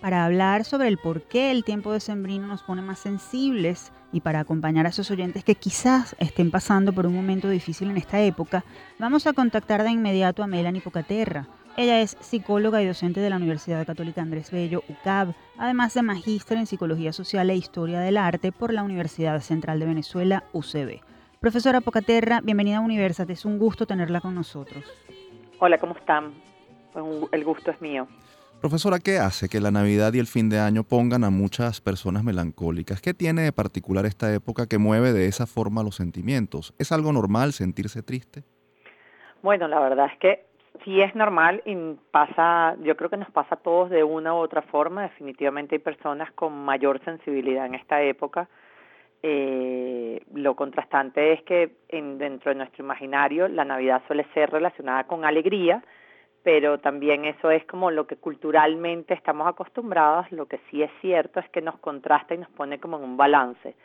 [0.01, 4.21] Para hablar sobre el por qué el tiempo de sembrino nos pone más sensibles y
[4.21, 8.21] para acompañar a esos oyentes que quizás estén pasando por un momento difícil en esta
[8.21, 8.63] época,
[8.99, 13.37] vamos a contactar de inmediato a Melanie Pocaterra, ella es psicóloga y docente de la
[13.37, 18.51] Universidad Católica Andrés Bello, UCAB, además de magíster en Psicología Social e Historia del Arte
[18.51, 21.01] por la Universidad Central de Venezuela, UCB.
[21.39, 24.83] Profesora Pocaterra, bienvenida a Universate, es un gusto tenerla con nosotros.
[25.59, 26.33] Hola, ¿cómo están?
[27.31, 28.07] El gusto es mío.
[28.61, 32.23] Profesora, ¿qué hace que la Navidad y el fin de año pongan a muchas personas
[32.23, 33.01] melancólicas?
[33.01, 36.73] ¿Qué tiene de particular esta época que mueve de esa forma los sentimientos?
[36.77, 38.43] ¿Es algo normal sentirse triste?
[39.41, 40.52] Bueno, la verdad es que
[40.83, 41.75] sí es normal y
[42.11, 45.03] pasa, yo creo que nos pasa a todos de una u otra forma.
[45.03, 48.49] Definitivamente hay personas con mayor sensibilidad en esta época.
[49.21, 55.05] Eh, lo contrastante es que en, dentro de nuestro imaginario la Navidad suele ser relacionada
[55.05, 55.81] con alegría,
[56.43, 60.29] pero también eso es como lo que culturalmente estamos acostumbrados.
[60.31, 63.17] Lo que sí es cierto es que nos contrasta y nos pone como en un
[63.17, 63.75] balance.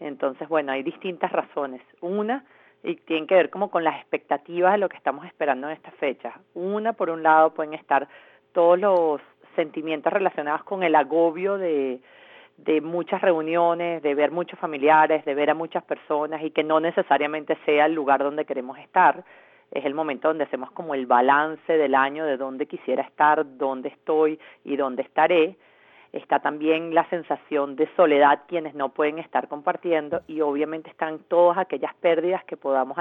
[0.00, 1.82] Entonces, bueno, hay distintas razones.
[2.00, 2.44] Una,
[2.82, 5.90] y tienen que ver como con las expectativas de lo que estamos esperando en esta
[5.92, 6.34] fecha.
[6.54, 8.08] Una, por un lado, pueden estar
[8.52, 9.20] todos los
[9.54, 12.00] sentimientos relacionados con el agobio de,
[12.58, 16.80] de muchas reuniones, de ver muchos familiares, de ver a muchas personas y que no
[16.80, 19.24] necesariamente sea el lugar donde queremos estar.
[19.72, 23.88] Es el momento donde hacemos como el balance del año de dónde quisiera estar, dónde
[23.88, 25.56] estoy y dónde estaré
[26.12, 31.58] está también la sensación de soledad quienes no pueden estar compartiendo y obviamente están todas
[31.58, 32.96] aquellas pérdidas que podamos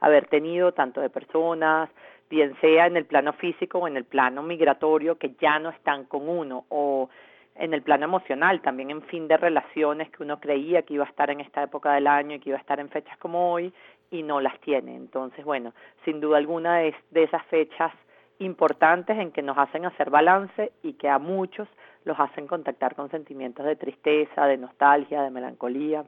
[0.00, 1.90] haber tenido tanto de personas,
[2.30, 6.04] bien sea en el plano físico o en el plano migratorio que ya no están
[6.04, 7.08] con uno o
[7.54, 11.08] en el plano emocional, también en fin de relaciones que uno creía que iba a
[11.08, 13.72] estar en esta época del año y que iba a estar en fechas como hoy
[14.10, 14.96] y no las tiene.
[14.96, 17.92] Entonces, bueno, sin duda alguna es de esas fechas
[18.38, 21.68] importantes en que nos hacen hacer balance y que a muchos
[22.04, 26.04] los hacen contactar con sentimientos de tristeza, de nostalgia, de melancolía.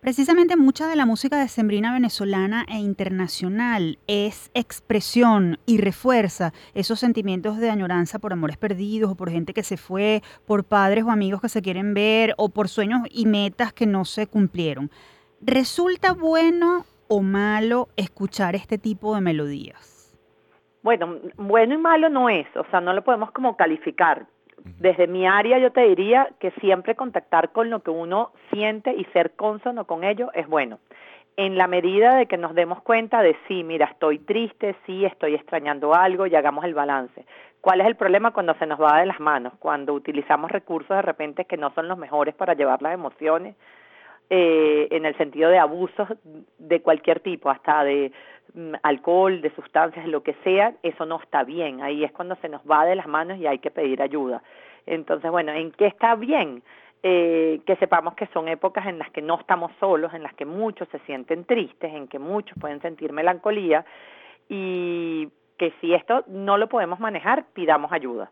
[0.00, 7.58] Precisamente mucha de la música decembrina venezolana e internacional es expresión y refuerza esos sentimientos
[7.58, 11.40] de añoranza por amores perdidos o por gente que se fue, por padres o amigos
[11.40, 14.90] que se quieren ver o por sueños y metas que no se cumplieron.
[15.40, 20.16] ¿Resulta bueno o malo escuchar este tipo de melodías?
[20.82, 24.28] Bueno, bueno y malo no es, o sea, no lo podemos como calificar
[24.78, 29.04] desde mi área yo te diría que siempre contactar con lo que uno siente y
[29.06, 30.78] ser consono con ello es bueno.
[31.36, 35.34] En la medida de que nos demos cuenta de sí, mira, estoy triste, sí, estoy
[35.34, 37.26] extrañando algo y hagamos el balance.
[37.60, 39.52] ¿Cuál es el problema cuando se nos va de las manos?
[39.58, 43.56] Cuando utilizamos recursos de repente que no son los mejores para llevar las emociones,
[44.30, 46.08] eh, en el sentido de abusos
[46.58, 48.12] de cualquier tipo, hasta de
[48.56, 51.82] Mm, alcohol, de sustancias, lo que sea, eso no está bien.
[51.82, 54.42] Ahí es cuando se nos va de las manos y hay que pedir ayuda.
[54.86, 56.62] Entonces, bueno, ¿en qué está bien?
[57.02, 60.46] Eh, que sepamos que son épocas en las que no estamos solos, en las que
[60.46, 63.84] muchos se sienten tristes, en que muchos pueden sentir melancolía
[64.48, 68.30] y que si esto no lo podemos manejar, pidamos ayuda.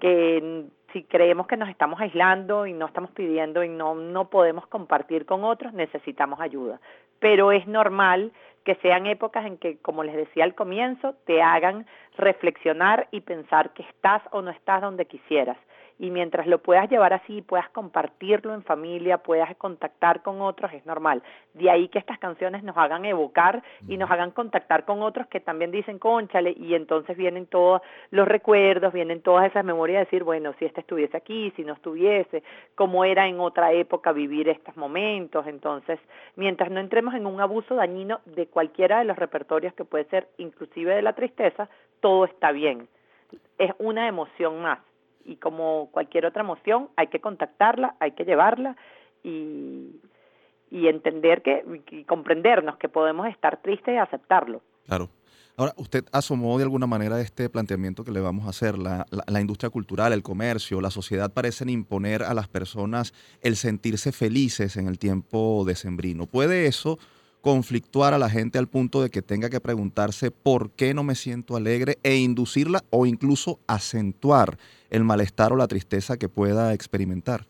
[0.00, 4.66] Que si creemos que nos estamos aislando y no estamos pidiendo y no, no podemos
[4.66, 6.80] compartir con otros, necesitamos ayuda.
[7.18, 8.32] Pero es normal
[8.64, 13.70] que sean épocas en que, como les decía al comienzo, te hagan reflexionar y pensar
[13.72, 15.56] que estás o no estás donde quisieras
[16.02, 20.84] y mientras lo puedas llevar así, puedas compartirlo en familia, puedas contactar con otros, es
[20.84, 21.22] normal.
[21.54, 25.38] De ahí que estas canciones nos hagan evocar y nos hagan contactar con otros que
[25.38, 30.24] también dicen, conchale, y entonces vienen todos los recuerdos, vienen todas esas memorias de decir,
[30.24, 32.42] bueno, si este estuviese aquí, si no estuviese,
[32.74, 35.46] cómo era en otra época vivir estos momentos.
[35.46, 36.00] Entonces,
[36.34, 40.26] mientras no entremos en un abuso dañino de cualquiera de los repertorios que puede ser
[40.38, 41.68] inclusive de la tristeza,
[42.00, 42.88] todo está bien.
[43.56, 44.80] Es una emoción más
[45.24, 48.76] y como cualquier otra emoción hay que contactarla, hay que llevarla
[49.22, 50.00] y,
[50.70, 54.62] entender que y comprendernos que podemos estar tristes y aceptarlo.
[54.86, 55.08] Claro.
[55.56, 58.78] Ahora, usted asomó de alguna manera este planteamiento que le vamos a hacer.
[58.78, 63.56] La, la, la, industria cultural, el comercio, la sociedad parecen imponer a las personas el
[63.56, 66.26] sentirse felices en el tiempo decembrino.
[66.26, 66.98] ¿Puede eso
[67.42, 71.16] conflictuar a la gente al punto de que tenga que preguntarse por qué no me
[71.16, 74.56] siento alegre e inducirla o incluso acentuar
[74.88, 77.42] el malestar o la tristeza que pueda experimentar.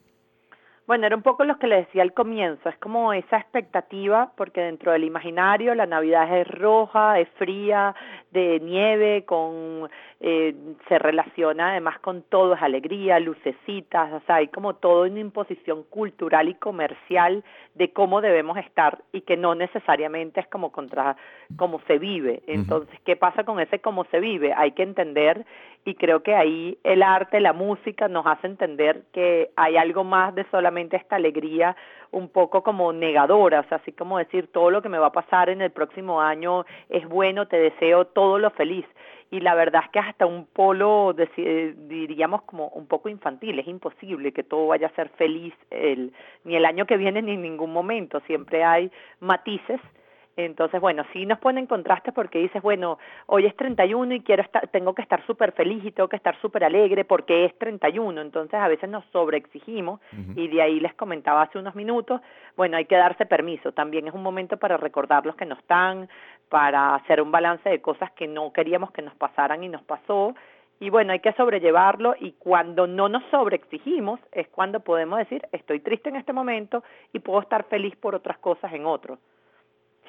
[0.87, 4.63] Bueno, era un poco lo que le decía al comienzo, es como esa expectativa, porque
[4.63, 7.95] dentro del imaginario la Navidad es roja, es fría,
[8.33, 9.89] de nieve, con
[10.21, 10.55] eh,
[10.89, 15.83] se relaciona además con todo, es alegría, lucecitas, o sea, hay como todo una imposición
[15.85, 21.17] cultural y comercial de cómo debemos estar y que no necesariamente es como contra
[21.57, 22.43] cómo se vive.
[22.47, 24.55] Entonces, ¿qué pasa con ese cómo se vive?
[24.57, 25.45] Hay que entender
[25.85, 30.35] y creo que ahí el arte, la música nos hace entender que hay algo más
[30.35, 31.77] de solamente esta alegría
[32.13, 35.63] un poco como negadoras, así como decir todo lo que me va a pasar en
[35.63, 38.87] el próximo año es bueno, te deseo todo lo feliz.
[39.31, 44.33] Y la verdad es que hasta un polo, diríamos como un poco infantil, es imposible
[44.33, 46.13] que todo vaya a ser feliz el,
[46.45, 49.81] ni el año que viene ni en ningún momento, siempre hay matices
[50.37, 54.67] entonces, bueno, sí nos ponen contrastes porque dices, bueno, hoy es 31 y quiero estar,
[54.69, 58.21] tengo que estar súper feliz y tengo que estar súper alegre porque es 31.
[58.21, 60.01] Entonces, a veces nos sobreexigimos
[60.35, 62.21] y de ahí les comentaba hace unos minutos,
[62.57, 63.73] bueno, hay que darse permiso.
[63.73, 66.09] También es un momento para recordar los que no están,
[66.49, 70.35] para hacer un balance de cosas que no queríamos que nos pasaran y nos pasó.
[70.81, 75.81] Y bueno, hay que sobrellevarlo y cuando no nos sobreexigimos es cuando podemos decir, estoy
[75.81, 79.19] triste en este momento y puedo estar feliz por otras cosas en otro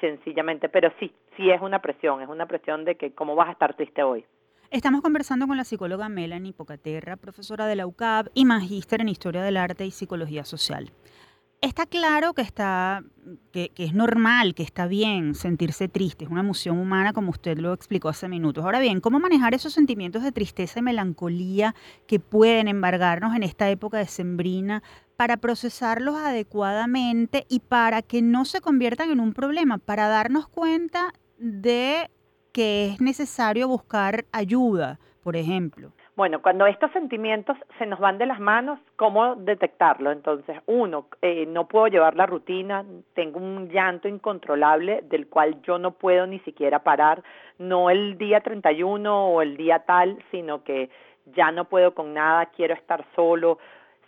[0.04, 3.52] sencillamente, pero sí, sí es una presión, es una presión de que cómo vas a
[3.52, 4.24] estar triste hoy.
[4.70, 9.42] Estamos conversando con la psicóloga Melanie Pocaterra, profesora de la UCAB y magíster en Historia
[9.42, 10.90] del Arte y Psicología Social.
[11.60, 13.02] Está claro que, está,
[13.50, 17.72] que, es normal, que está bien sentirse triste, es una emoción humana como usted lo
[17.72, 18.62] explicó hace minutos.
[18.62, 21.74] Ahora bien, ¿cómo manejar esos sentimientos de tristeza y melancolía
[22.06, 24.82] que pueden embargarnos en esta época de sembrina
[25.16, 31.12] para procesarlos adecuadamente y para que no se conviertan en un problema, para darnos cuenta
[31.38, 32.10] de
[32.52, 35.92] que es necesario buscar ayuda, por ejemplo.
[36.16, 40.12] Bueno, cuando estos sentimientos se nos van de las manos, ¿cómo detectarlo?
[40.12, 42.84] Entonces, uno, eh, no puedo llevar la rutina,
[43.14, 47.24] tengo un llanto incontrolable del cual yo no puedo ni siquiera parar,
[47.58, 50.88] no el día 31 o el día tal, sino que
[51.34, 53.58] ya no puedo con nada, quiero estar solo,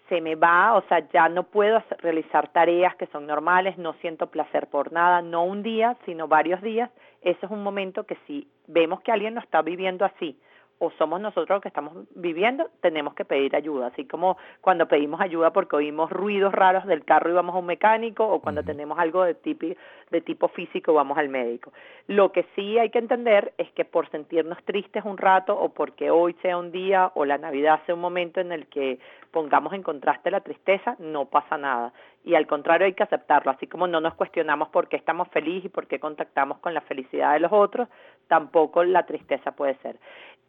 [0.08, 4.28] se me va, o sea, ya no puedo realizar tareas que son normales, no siento
[4.28, 6.90] placer por nada, no un día, sino varios días,
[7.22, 10.38] ese es un momento que si vemos que alguien lo está viviendo así,
[10.78, 15.20] o somos nosotros los que estamos viviendo, tenemos que pedir ayuda, así como cuando pedimos
[15.20, 18.98] ayuda porque oímos ruidos raros del carro y vamos a un mecánico o cuando tenemos
[18.98, 19.66] algo de tipo,
[20.10, 21.72] de tipo físico vamos al médico.
[22.08, 26.10] Lo que sí hay que entender es que por sentirnos tristes un rato o porque
[26.10, 28.98] hoy sea un día o la Navidad sea un momento en el que
[29.30, 31.92] pongamos en contraste la tristeza, no pasa nada.
[32.24, 35.66] Y al contrario hay que aceptarlo, así como no nos cuestionamos por qué estamos felices
[35.66, 37.88] y por qué contactamos con la felicidad de los otros,
[38.28, 39.96] tampoco la tristeza puede ser.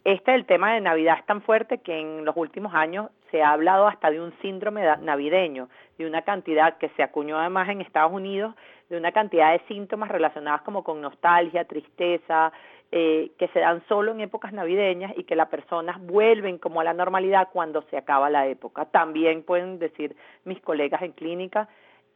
[0.03, 3.51] Este el tema de Navidad es tan fuerte que en los últimos años se ha
[3.51, 8.13] hablado hasta de un síndrome navideño, de una cantidad que se acuñó además en Estados
[8.13, 8.55] Unidos,
[8.89, 12.53] de una cantidad de síntomas relacionados como con nostalgia, tristeza,
[12.89, 16.85] eh, que se dan solo en épocas navideñas y que las personas vuelven como a
[16.85, 18.85] la normalidad cuando se acaba la época.
[18.85, 21.67] También pueden decir mis colegas en clínica,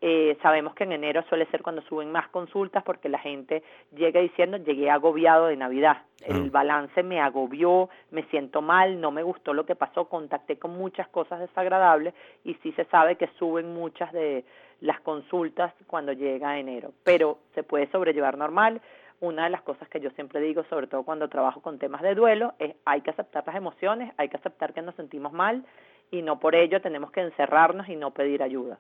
[0.04, 3.62] eh, sabemos que en enero suele ser cuando suben más consultas porque la gente
[3.96, 9.22] llega diciendo llegué agobiado de Navidad, el balance me agobió, me siento mal, no me
[9.22, 13.74] gustó lo que pasó, contacté con muchas cosas desagradables y sí se sabe que suben
[13.74, 14.44] muchas de
[14.80, 18.82] las consultas cuando llega enero, pero se puede sobrellevar normal.
[19.20, 22.16] Una de las cosas que yo siempre digo, sobre todo cuando trabajo con temas de
[22.16, 25.64] duelo, es hay que aceptar las emociones, hay que aceptar que nos sentimos mal
[26.10, 28.80] y no por ello tenemos que encerrarnos y no pedir ayuda.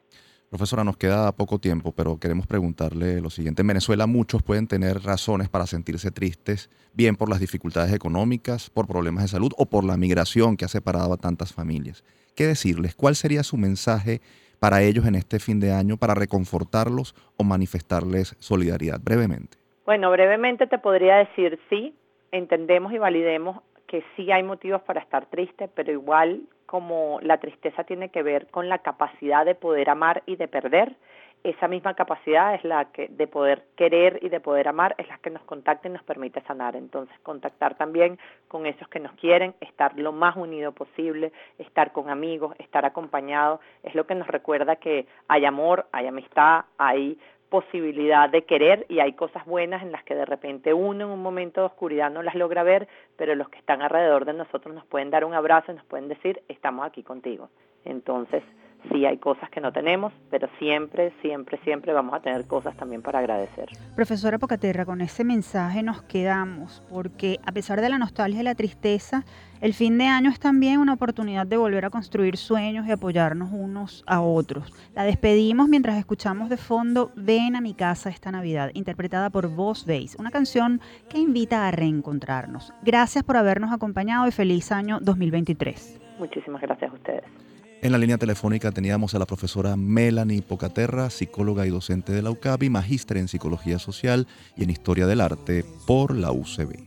[0.52, 3.62] Profesora, nos queda poco tiempo, pero queremos preguntarle lo siguiente.
[3.62, 8.86] En Venezuela muchos pueden tener razones para sentirse tristes, bien por las dificultades económicas, por
[8.86, 12.04] problemas de salud o por la migración que ha separado a tantas familias.
[12.36, 12.96] ¿Qué decirles?
[12.96, 14.20] ¿Cuál sería su mensaje
[14.60, 19.00] para ellos en este fin de año para reconfortarlos o manifestarles solidaridad?
[19.02, 19.58] Brevemente.
[19.86, 21.96] Bueno, brevemente te podría decir sí,
[22.34, 26.42] entendemos y validemos que sí hay motivos para estar triste, pero igual
[26.72, 30.96] como la tristeza tiene que ver con la capacidad de poder amar y de perder,
[31.44, 35.18] esa misma capacidad es la que de poder querer y de poder amar es la
[35.18, 36.78] que nos contacta y nos permite sanar.
[36.78, 38.18] Entonces, contactar también
[38.48, 43.60] con esos que nos quieren, estar lo más unido posible, estar con amigos, estar acompañados,
[43.84, 47.20] es lo que nos recuerda que hay amor, hay amistad, hay
[47.52, 51.22] posibilidad de querer y hay cosas buenas en las que de repente uno en un
[51.22, 52.88] momento de oscuridad no las logra ver,
[53.18, 56.08] pero los que están alrededor de nosotros nos pueden dar un abrazo y nos pueden
[56.08, 57.50] decir, estamos aquí contigo.
[57.84, 58.42] Entonces,
[58.90, 63.02] sí hay cosas que no tenemos, pero siempre, siempre, siempre vamos a tener cosas también
[63.02, 63.70] para agradecer.
[63.96, 68.56] Profesora Pocaterra, con ese mensaje nos quedamos, porque a pesar de la nostalgia y la
[68.56, 69.24] tristeza,
[69.62, 73.52] el fin de año es también una oportunidad de volver a construir sueños y apoyarnos
[73.52, 74.74] unos a otros.
[74.96, 79.86] La despedimos mientras escuchamos de fondo Ven a mi casa esta Navidad, interpretada por Voz
[79.86, 82.74] Base, una canción que invita a reencontrarnos.
[82.82, 86.00] Gracias por habernos acompañado y feliz año 2023.
[86.20, 87.51] Muchísimas gracias a ustedes.
[87.84, 92.30] En la línea telefónica teníamos a la profesora Melanie Pocaterra, psicóloga y docente de la
[92.30, 96.78] UCABI, magíster en psicología social y en historia del arte por la UCB.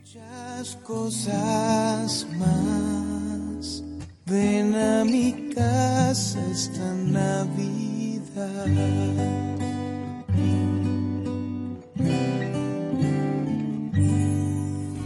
[0.84, 3.82] cosas más.
[4.26, 8.66] Ven a mi casa esta Navidad.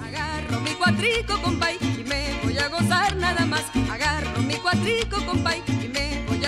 [0.06, 3.64] Agarro mi cuatrico, compay, y me voy a gozar nada más.
[3.90, 5.77] Agarro mi cuatrico, compay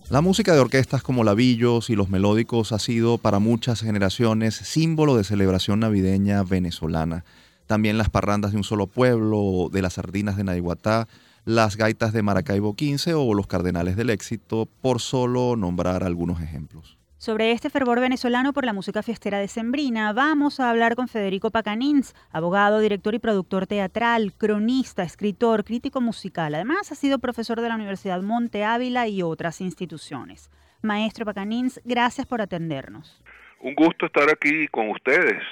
[0.09, 4.55] La música de orquestas como la Villos y los melódicos ha sido para muchas generaciones
[4.55, 7.25] símbolo de celebración navideña venezolana.
[7.67, 11.09] También las parrandas de un solo pueblo, de las sardinas de Naiguatá,
[11.45, 16.97] las gaitas de Maracaibo 15 o los cardenales del éxito, por solo nombrar algunos ejemplos.
[17.27, 21.51] Sobre este fervor venezolano por la música fiestera de Sembrina, vamos a hablar con Federico
[21.51, 26.55] Pacanins, abogado, director y productor teatral, cronista, escritor, crítico musical.
[26.55, 30.53] Además, ha sido profesor de la Universidad Monte Ávila y otras instituciones.
[30.83, 33.21] Maestro Pacanins, gracias por atendernos.
[33.59, 35.43] Un gusto estar aquí con ustedes,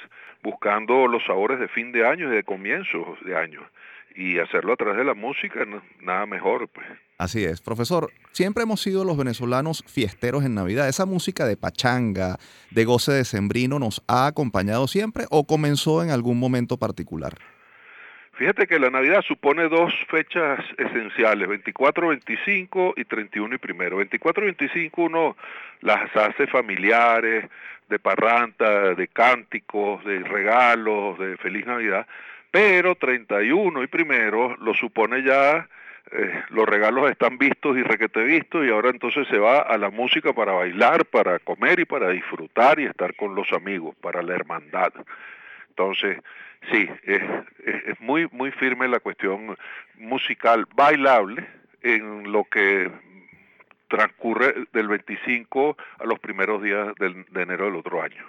[0.45, 3.63] buscando los sabores de fin de año y de comienzos de año.
[4.15, 5.65] Y hacerlo a través de la música,
[6.01, 6.87] nada mejor, pues.
[7.19, 8.11] Así es, profesor.
[8.33, 10.89] Siempre hemos sido los venezolanos fiesteros en Navidad.
[10.89, 12.37] Esa música de pachanga,
[12.71, 17.35] de goce de sembrino, ¿nos ha acompañado siempre o comenzó en algún momento particular?
[18.37, 23.99] Fíjate que la Navidad supone dos fechas esenciales, 24, 25 y 31 y primero.
[23.99, 25.37] 24 y 25 uno
[25.83, 27.49] las hace familiares,
[27.89, 32.09] de parranta, de cánticos, de regalos, de feliz Navidad,
[32.55, 35.69] pero 31 y primero lo supone ya
[36.13, 39.91] eh, los regalos están vistos y requete vistos y ahora entonces se va a la
[39.91, 44.37] música para bailar, para comer y para disfrutar y estar con los amigos, para la
[44.37, 44.93] hermandad.
[45.71, 46.21] Entonces,
[46.71, 47.23] sí, es,
[47.65, 49.57] es, muy, muy firme la cuestión
[49.99, 51.45] musical bailable
[51.83, 52.89] en lo que
[53.89, 58.25] transcurre del 25 a los primeros días de enero del otro año.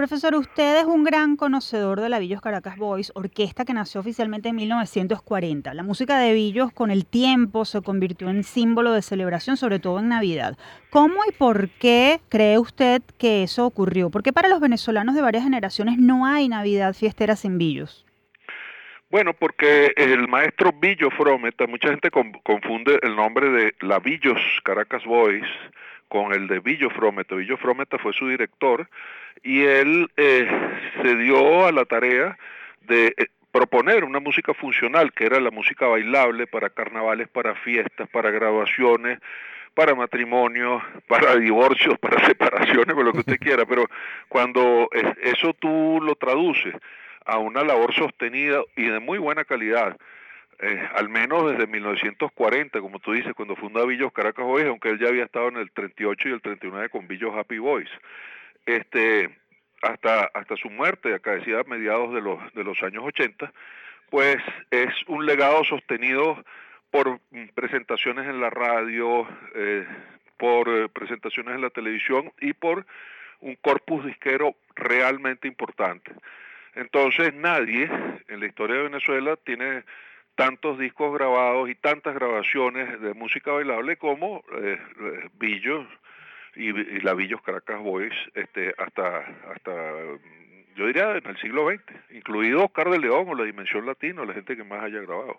[0.00, 4.48] Profesor, usted es un gran conocedor de la Villos Caracas Boys, orquesta que nació oficialmente
[4.48, 5.74] en 1940.
[5.74, 9.98] La música de Villos con el tiempo se convirtió en símbolo de celebración, sobre todo
[9.98, 10.56] en Navidad.
[10.88, 14.08] ¿Cómo y por qué cree usted que eso ocurrió?
[14.08, 18.06] Porque para los venezolanos de varias generaciones no hay Navidad fiestera sin Villos.
[19.10, 25.04] Bueno, porque el maestro Villo Frometa, mucha gente confunde el nombre de la Villos Caracas
[25.04, 25.44] Boys
[26.10, 27.36] con el de Villo Frometa.
[27.36, 28.88] Villo Frometa fue su director
[29.44, 30.46] y él eh,
[31.00, 32.36] se dio a la tarea
[32.82, 38.08] de eh, proponer una música funcional, que era la música bailable para carnavales, para fiestas,
[38.08, 39.20] para graduaciones,
[39.72, 43.86] para matrimonios, para divorcios, para separaciones, para lo que usted quiera, pero
[44.28, 44.88] cuando
[45.22, 46.74] eso tú lo traduces
[47.24, 49.96] a una labor sostenida y de muy buena calidad,
[50.62, 54.98] eh, al menos desde 1940, como tú dices, cuando funda Villos Caracas Boys, aunque él
[54.98, 57.88] ya había estado en el 38 y el 39 con Villos Happy Boys,
[58.66, 59.30] este,
[59.80, 63.50] hasta, hasta su muerte, acaecida a mediados de los, de los años 80,
[64.10, 64.36] pues
[64.70, 66.44] es un legado sostenido
[66.90, 67.20] por
[67.54, 69.86] presentaciones en la radio, eh,
[70.36, 72.84] por eh, presentaciones en la televisión y por
[73.40, 76.12] un corpus disquero realmente importante.
[76.74, 77.90] Entonces nadie
[78.28, 79.84] en la historia de Venezuela tiene
[80.40, 85.86] tantos discos grabados y tantas grabaciones de música bailable como eh, eh Billos
[86.56, 86.72] y,
[87.02, 89.18] la Villos Caracas Boys este, hasta,
[89.52, 89.72] hasta,
[90.76, 91.82] yo diría, en el siglo XX,
[92.16, 95.36] incluido Oscar de León o la Dimensión Latino, la gente que más haya grabado.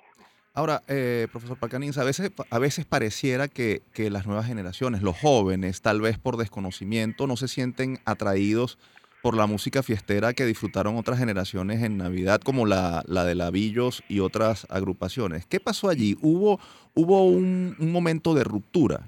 [0.53, 5.17] Ahora, eh, profesor Palcanins, a veces, a veces pareciera que, que las nuevas generaciones, los
[5.17, 8.77] jóvenes, tal vez por desconocimiento, no se sienten atraídos
[9.21, 14.03] por la música fiestera que disfrutaron otras generaciones en Navidad, como la, la de Lavillos
[14.07, 15.45] y otras agrupaciones.
[15.45, 16.17] ¿Qué pasó allí?
[16.21, 16.59] ¿Hubo,
[16.95, 19.01] hubo un, momento de ruptura?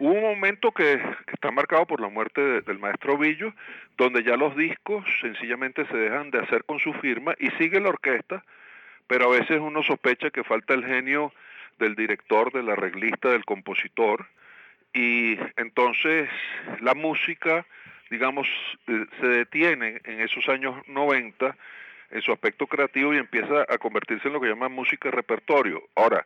[0.00, 1.00] Hubo un momento que,
[1.32, 3.54] está marcado por la muerte del maestro Villo,
[3.96, 7.90] donde ya los discos sencillamente se dejan de hacer con su firma y sigue la
[7.90, 8.44] orquesta,
[9.06, 11.32] pero a veces uno sospecha que falta el genio
[11.78, 14.26] del director, del arreglista, del compositor,
[14.92, 16.28] y entonces
[16.80, 17.66] la música
[18.10, 18.46] digamos,
[18.86, 21.56] eh, se detiene en esos años 90
[22.10, 25.82] en su aspecto creativo y empieza a convertirse en lo que llaman música repertorio.
[25.96, 26.24] Ahora,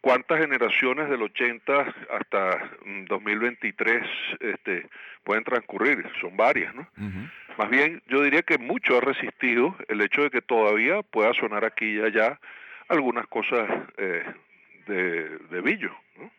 [0.00, 2.70] ¿cuántas generaciones del 80 hasta
[3.08, 4.86] 2023 mm, este,
[5.24, 6.06] pueden transcurrir?
[6.20, 6.86] Son varias, ¿no?
[7.58, 11.64] Más bien, yo diría que mucho ha resistido el hecho de que todavía pueda sonar
[11.64, 12.38] aquí y allá
[12.88, 14.24] algunas cosas eh,
[14.86, 16.30] de, de Billo, ¿no?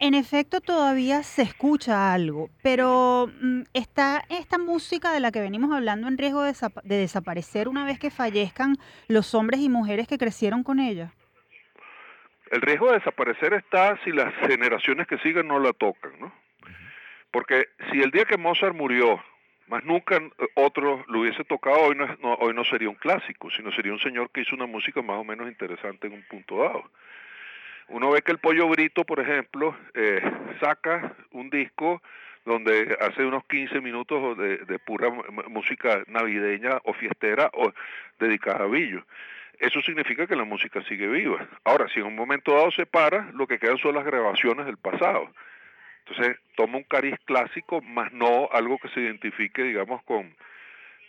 [0.00, 5.72] En efecto, todavía se escucha algo, pero mm, ¿está esta música de la que venimos
[5.72, 8.76] hablando en riesgo de, desaparecer una vez que fallezcan
[9.08, 11.12] los hombres y mujeres que crecieron con ella?
[12.50, 16.32] El riesgo de desaparecer está si las generaciones que siguen no la tocan, ¿no?
[17.30, 19.22] Porque si el día que Mozart murió,
[19.68, 20.20] más nunca
[20.54, 24.30] otro lo hubiese tocado, hoy no, hoy no sería un clásico, sino sería un señor
[24.30, 26.84] que hizo una música más o menos interesante en un punto dado.
[27.88, 30.22] Uno ve que el Pollo Brito, por ejemplo, eh,
[30.60, 32.02] saca un disco
[32.44, 35.10] donde hace unos 15 minutos de, de pura
[35.48, 37.72] música navideña o fiestera o
[38.18, 39.04] dedicada a Billo.
[39.58, 41.46] Eso significa que la música sigue viva.
[41.64, 44.76] Ahora, si en un momento dado se para, lo que quedan son las grabaciones del
[44.76, 45.30] pasado.
[46.06, 50.34] Entonces toma un cariz clásico, más no algo que se identifique, digamos, con,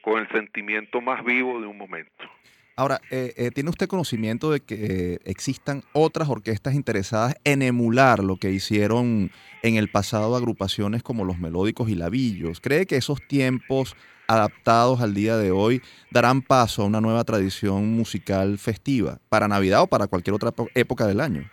[0.02, 2.32] con el sentimiento más vivo de un momento.
[2.78, 8.20] Ahora, eh, eh, ¿tiene usted conocimiento de que eh, existan otras orquestas interesadas en emular
[8.20, 9.32] lo que hicieron
[9.64, 12.60] en el pasado agrupaciones como los Melódicos y Lavillos?
[12.60, 13.96] ¿Cree que esos tiempos
[14.28, 19.84] adaptados al día de hoy darán paso a una nueva tradición musical festiva para Navidad
[19.84, 21.50] o para cualquier otra época del año?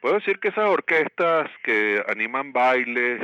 [0.00, 3.22] Puedo decir que esas orquestas que animan bailes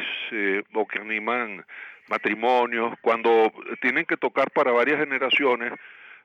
[0.72, 1.64] o que animan
[2.08, 3.52] matrimonios, cuando
[3.82, 5.72] tienen que tocar para varias generaciones,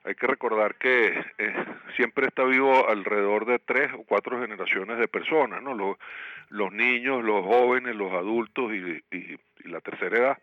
[0.04, 1.64] hay que recordar que eh,
[1.96, 5.74] siempre está vivo alrededor de tres o cuatro generaciones de personas, ¿no?
[6.50, 10.38] Los, niños, los jóvenes, los adultos y, y, la tercera edad.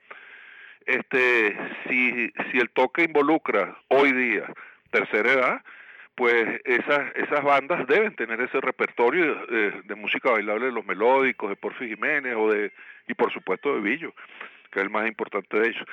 [0.87, 1.55] Este,
[1.87, 4.51] si, si el toque involucra hoy día
[4.89, 5.61] tercera edad,
[6.15, 11.49] pues esas, esas bandas deben tener ese repertorio de, de, música bailable de los melódicos,
[11.49, 12.73] de Porfi Jiménez o de,
[13.07, 14.13] y por supuesto de Villo,
[14.71, 15.85] que es el más importante de ellos.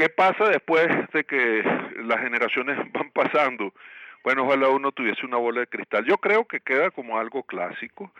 [0.00, 1.62] ¿Qué pasa después de que
[2.04, 3.74] las generaciones van pasando?
[4.24, 6.06] Bueno, ojalá uno tuviese una bola de cristal.
[6.06, 8.10] Yo creo que queda como algo clásico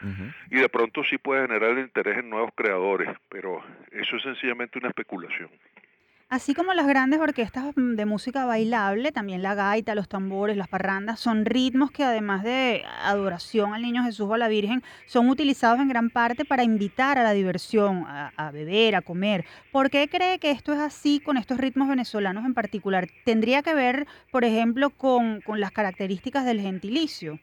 [0.50, 4.88] y de pronto sí puede generar interés en nuevos creadores, pero eso es sencillamente una
[4.88, 5.48] especulación.
[6.30, 10.68] Así como las grandes orquestas mm, de música bailable, también la gaita, los tambores, las
[10.68, 15.28] parrandas, son ritmos que además de adoración al Niño Jesús o a la Virgen, son
[15.28, 19.44] utilizados en gran parte para invitar a la diversión, a, beber, a comer.
[19.72, 23.08] ¿Por qué cree que esto es así con estos ritmos venezolanos en particular?
[23.24, 27.40] ¿Tendría que ver, por ejemplo, con, con las características del gentilicio?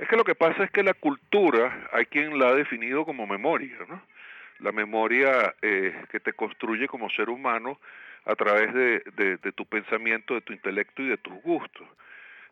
[0.00, 3.28] Es que lo que pasa es que la cultura hay quien la ha definido como
[3.28, 4.02] memoria, ¿no?
[4.62, 7.78] La memoria eh, que te construye como ser humano
[8.24, 9.02] a través de,
[9.42, 11.86] de, tu pensamiento, de tu intelecto y de tus gustos.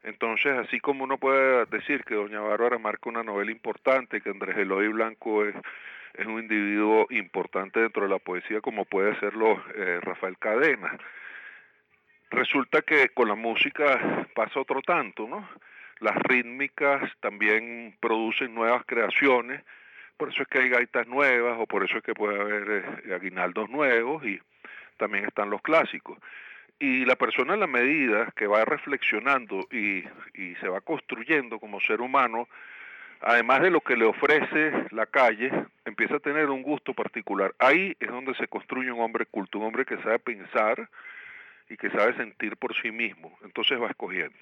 [0.02, 4.56] Entonces, así como uno puede decir que Doña Bárbara marca una novela importante, que Andrés
[4.56, 5.54] Eloy Blanco es,
[6.14, 10.98] es un individuo importante dentro de la poesía, como puede serlo eh, Rafael Cadena,
[12.30, 15.48] resulta que con la música pasa otro tanto, ¿no?
[16.00, 19.62] Las rítmicas también producen nuevas creaciones,
[20.20, 23.14] por eso es que hay gaitas nuevas o por eso es que puede haber eh,
[23.14, 24.38] aguinaldos nuevos y
[24.98, 26.18] también están los clásicos.
[26.78, 30.04] Y la persona en la medida que va reflexionando y,
[30.34, 32.48] y se va construyendo como ser humano,
[33.22, 35.50] además de lo que le ofrece la calle,
[35.86, 37.54] empieza a tener un gusto particular.
[37.58, 40.90] Ahí es donde se construye un hombre culto, un hombre que sabe pensar,
[41.70, 43.30] y que sabe sentir por sí mismo.
[43.44, 44.34] Entonces va escogiendo.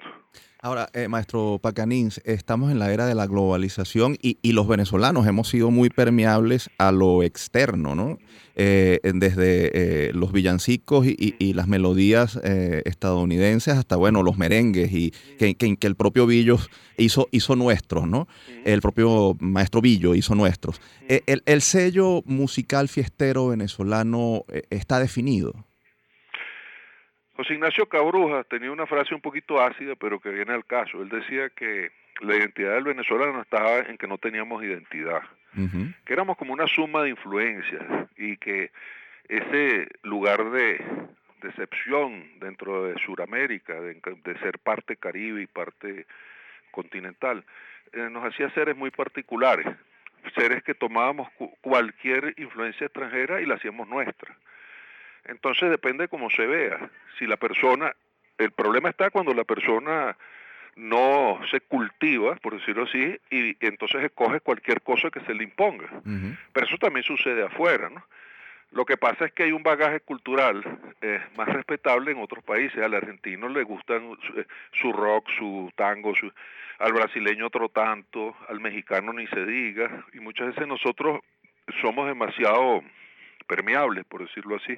[0.60, 5.26] Ahora, eh, maestro Pacanins, estamos en la era de la globalización y, y, los venezolanos
[5.26, 8.18] hemos sido muy permeables a lo externo, ¿no?
[8.60, 14.92] Eh, desde eh, los villancicos y, y las melodías eh, estadounidenses hasta, bueno, los merengues
[14.92, 16.58] y que, que, que, el propio Villo
[16.96, 18.26] hizo, hizo nuestros, ¿no?
[18.64, 20.80] El propio maestro Villo hizo nuestros.
[21.06, 25.67] El, el sello musical fiestero venezolano está definido.
[27.38, 31.00] José Ignacio Cabruja tenía una frase un poquito ácida, pero que viene al caso.
[31.00, 35.22] Él decía que la identidad del venezolano estaba en que no teníamos identidad,
[36.04, 37.84] que éramos como una suma de influencias
[38.16, 38.72] y que
[39.28, 40.84] ese lugar de
[41.40, 46.06] decepción dentro de Sudamérica, de, de, ser parte caribe y parte
[46.72, 47.44] continental,
[47.92, 49.66] eh, nos hacía seres muy particulares,
[50.34, 54.36] seres que tomábamos cu cualquier influencia extranjera y la hacíamos nuestra.
[55.24, 56.90] Entonces depende de cómo se vea.
[57.18, 57.94] Si la persona,
[58.38, 60.16] el problema está cuando la persona
[60.76, 65.88] no se cultiva, por decirlo así, y, entonces escoge cualquier cosa que se le imponga.
[65.92, 66.38] Uh -huh.
[66.52, 68.04] Pero eso también sucede afuera, ¿no?
[68.70, 70.62] Lo que pasa es que hay un bagaje cultural
[71.00, 72.78] eh, más respetable en otros países.
[72.82, 76.30] Al argentino le gustan su, su rock, su tango, su,
[76.78, 80.04] al brasileño otro tanto, al mexicano ni se diga.
[80.12, 81.20] Y muchas veces nosotros
[81.80, 82.82] somos demasiado
[83.46, 84.76] permeables, por decirlo así.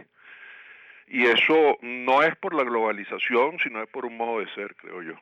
[1.10, 5.02] Y eso no es por la globalización, sino es por un modo de ser, creo
[5.02, 5.14] yo.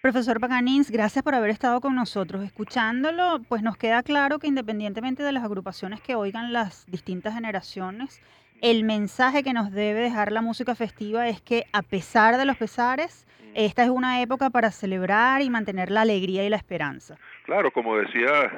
[0.00, 2.42] Profesor Paganins, gracias por haber estado con nosotros.
[2.42, 8.22] Escuchándolo, pues nos queda claro que independientemente de las agrupaciones que oigan las distintas generaciones,
[8.62, 12.56] el mensaje que nos debe dejar la música festiva es que a pesar de los
[12.56, 17.16] pesares, esta es una época para celebrar y mantener la alegría y la esperanza.
[17.44, 18.50] Claro, como decía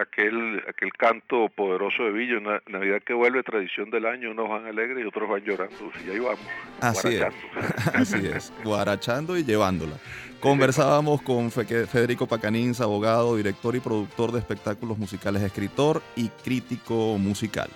[0.00, 5.04] aquel, aquel canto poderoso de Villo, Navidad que vuelve, tradición del año, unos van alegres
[5.04, 6.40] y otros van llorando, y ahí vamos.
[6.80, 7.26] Así es,
[7.94, 9.96] así es, guarachando y llevándola.
[10.40, 17.68] Conversábamos con Federico Pacanins, abogado, director y productor de espectáculos musicales, escritor y crítico musical.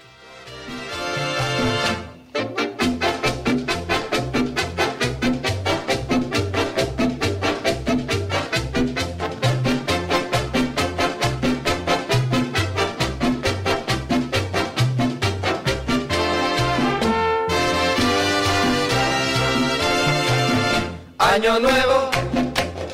[21.32, 22.10] Año nuevo,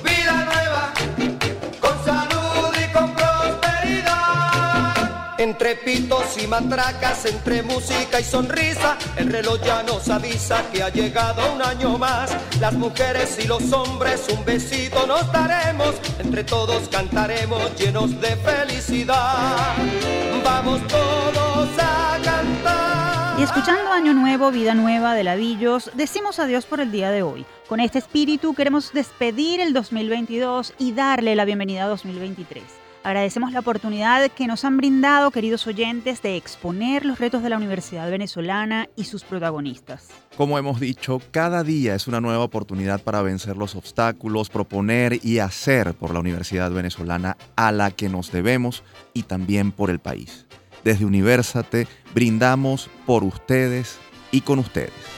[0.04, 0.92] vida nueva,
[1.80, 4.14] con salud y con prosperidad.
[5.40, 10.88] Entre pitos y matracas, entre música y sonrisa, el reloj ya nos avisa que ha
[10.88, 12.30] llegado un año más.
[12.60, 19.74] Las mujeres y los hombres un besito nos daremos, entre todos cantaremos llenos de felicidad.
[20.44, 22.87] Vamos todos a cantar.
[23.38, 27.46] Y escuchando Año Nuevo, Vida Nueva de Ladillos, decimos adiós por el día de hoy.
[27.68, 32.64] Con este espíritu queremos despedir el 2022 y darle la bienvenida a 2023.
[33.04, 37.56] Agradecemos la oportunidad que nos han brindado, queridos oyentes, de exponer los retos de la
[37.56, 40.08] Universidad Venezolana y sus protagonistas.
[40.36, 45.38] Como hemos dicho, cada día es una nueva oportunidad para vencer los obstáculos, proponer y
[45.38, 48.82] hacer por la Universidad Venezolana a la que nos debemos
[49.14, 50.47] y también por el país.
[50.84, 53.98] Desde Universate brindamos por ustedes
[54.30, 55.17] y con ustedes.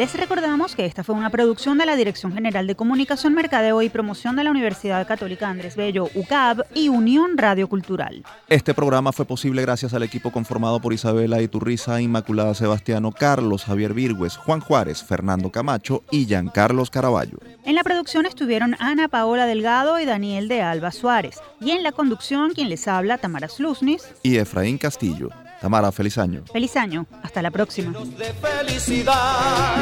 [0.00, 3.90] Les recordamos que esta fue una producción de la Dirección General de Comunicación, Mercadeo y
[3.90, 8.24] Promoción de la Universidad Católica Andrés Bello, UCAB y Unión Radio Cultural.
[8.48, 13.92] Este programa fue posible gracias al equipo conformado por Isabela Iturriza, Inmaculada Sebastiano, Carlos Javier
[13.92, 17.36] Virgües, Juan Juárez, Fernando Camacho y Giancarlos Caraballo.
[17.66, 21.42] En la producción estuvieron Ana Paola Delgado y Daniel de Alba Suárez.
[21.60, 25.28] Y en la conducción, quien les habla, Tamara Slusnis y Efraín Castillo.
[25.60, 26.42] Tamara, feliz año.
[26.52, 27.06] Feliz año.
[27.22, 27.92] Hasta la próxima.
[28.16, 29.76] De felicidad.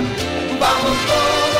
[0.60, 1.57] Vamos todos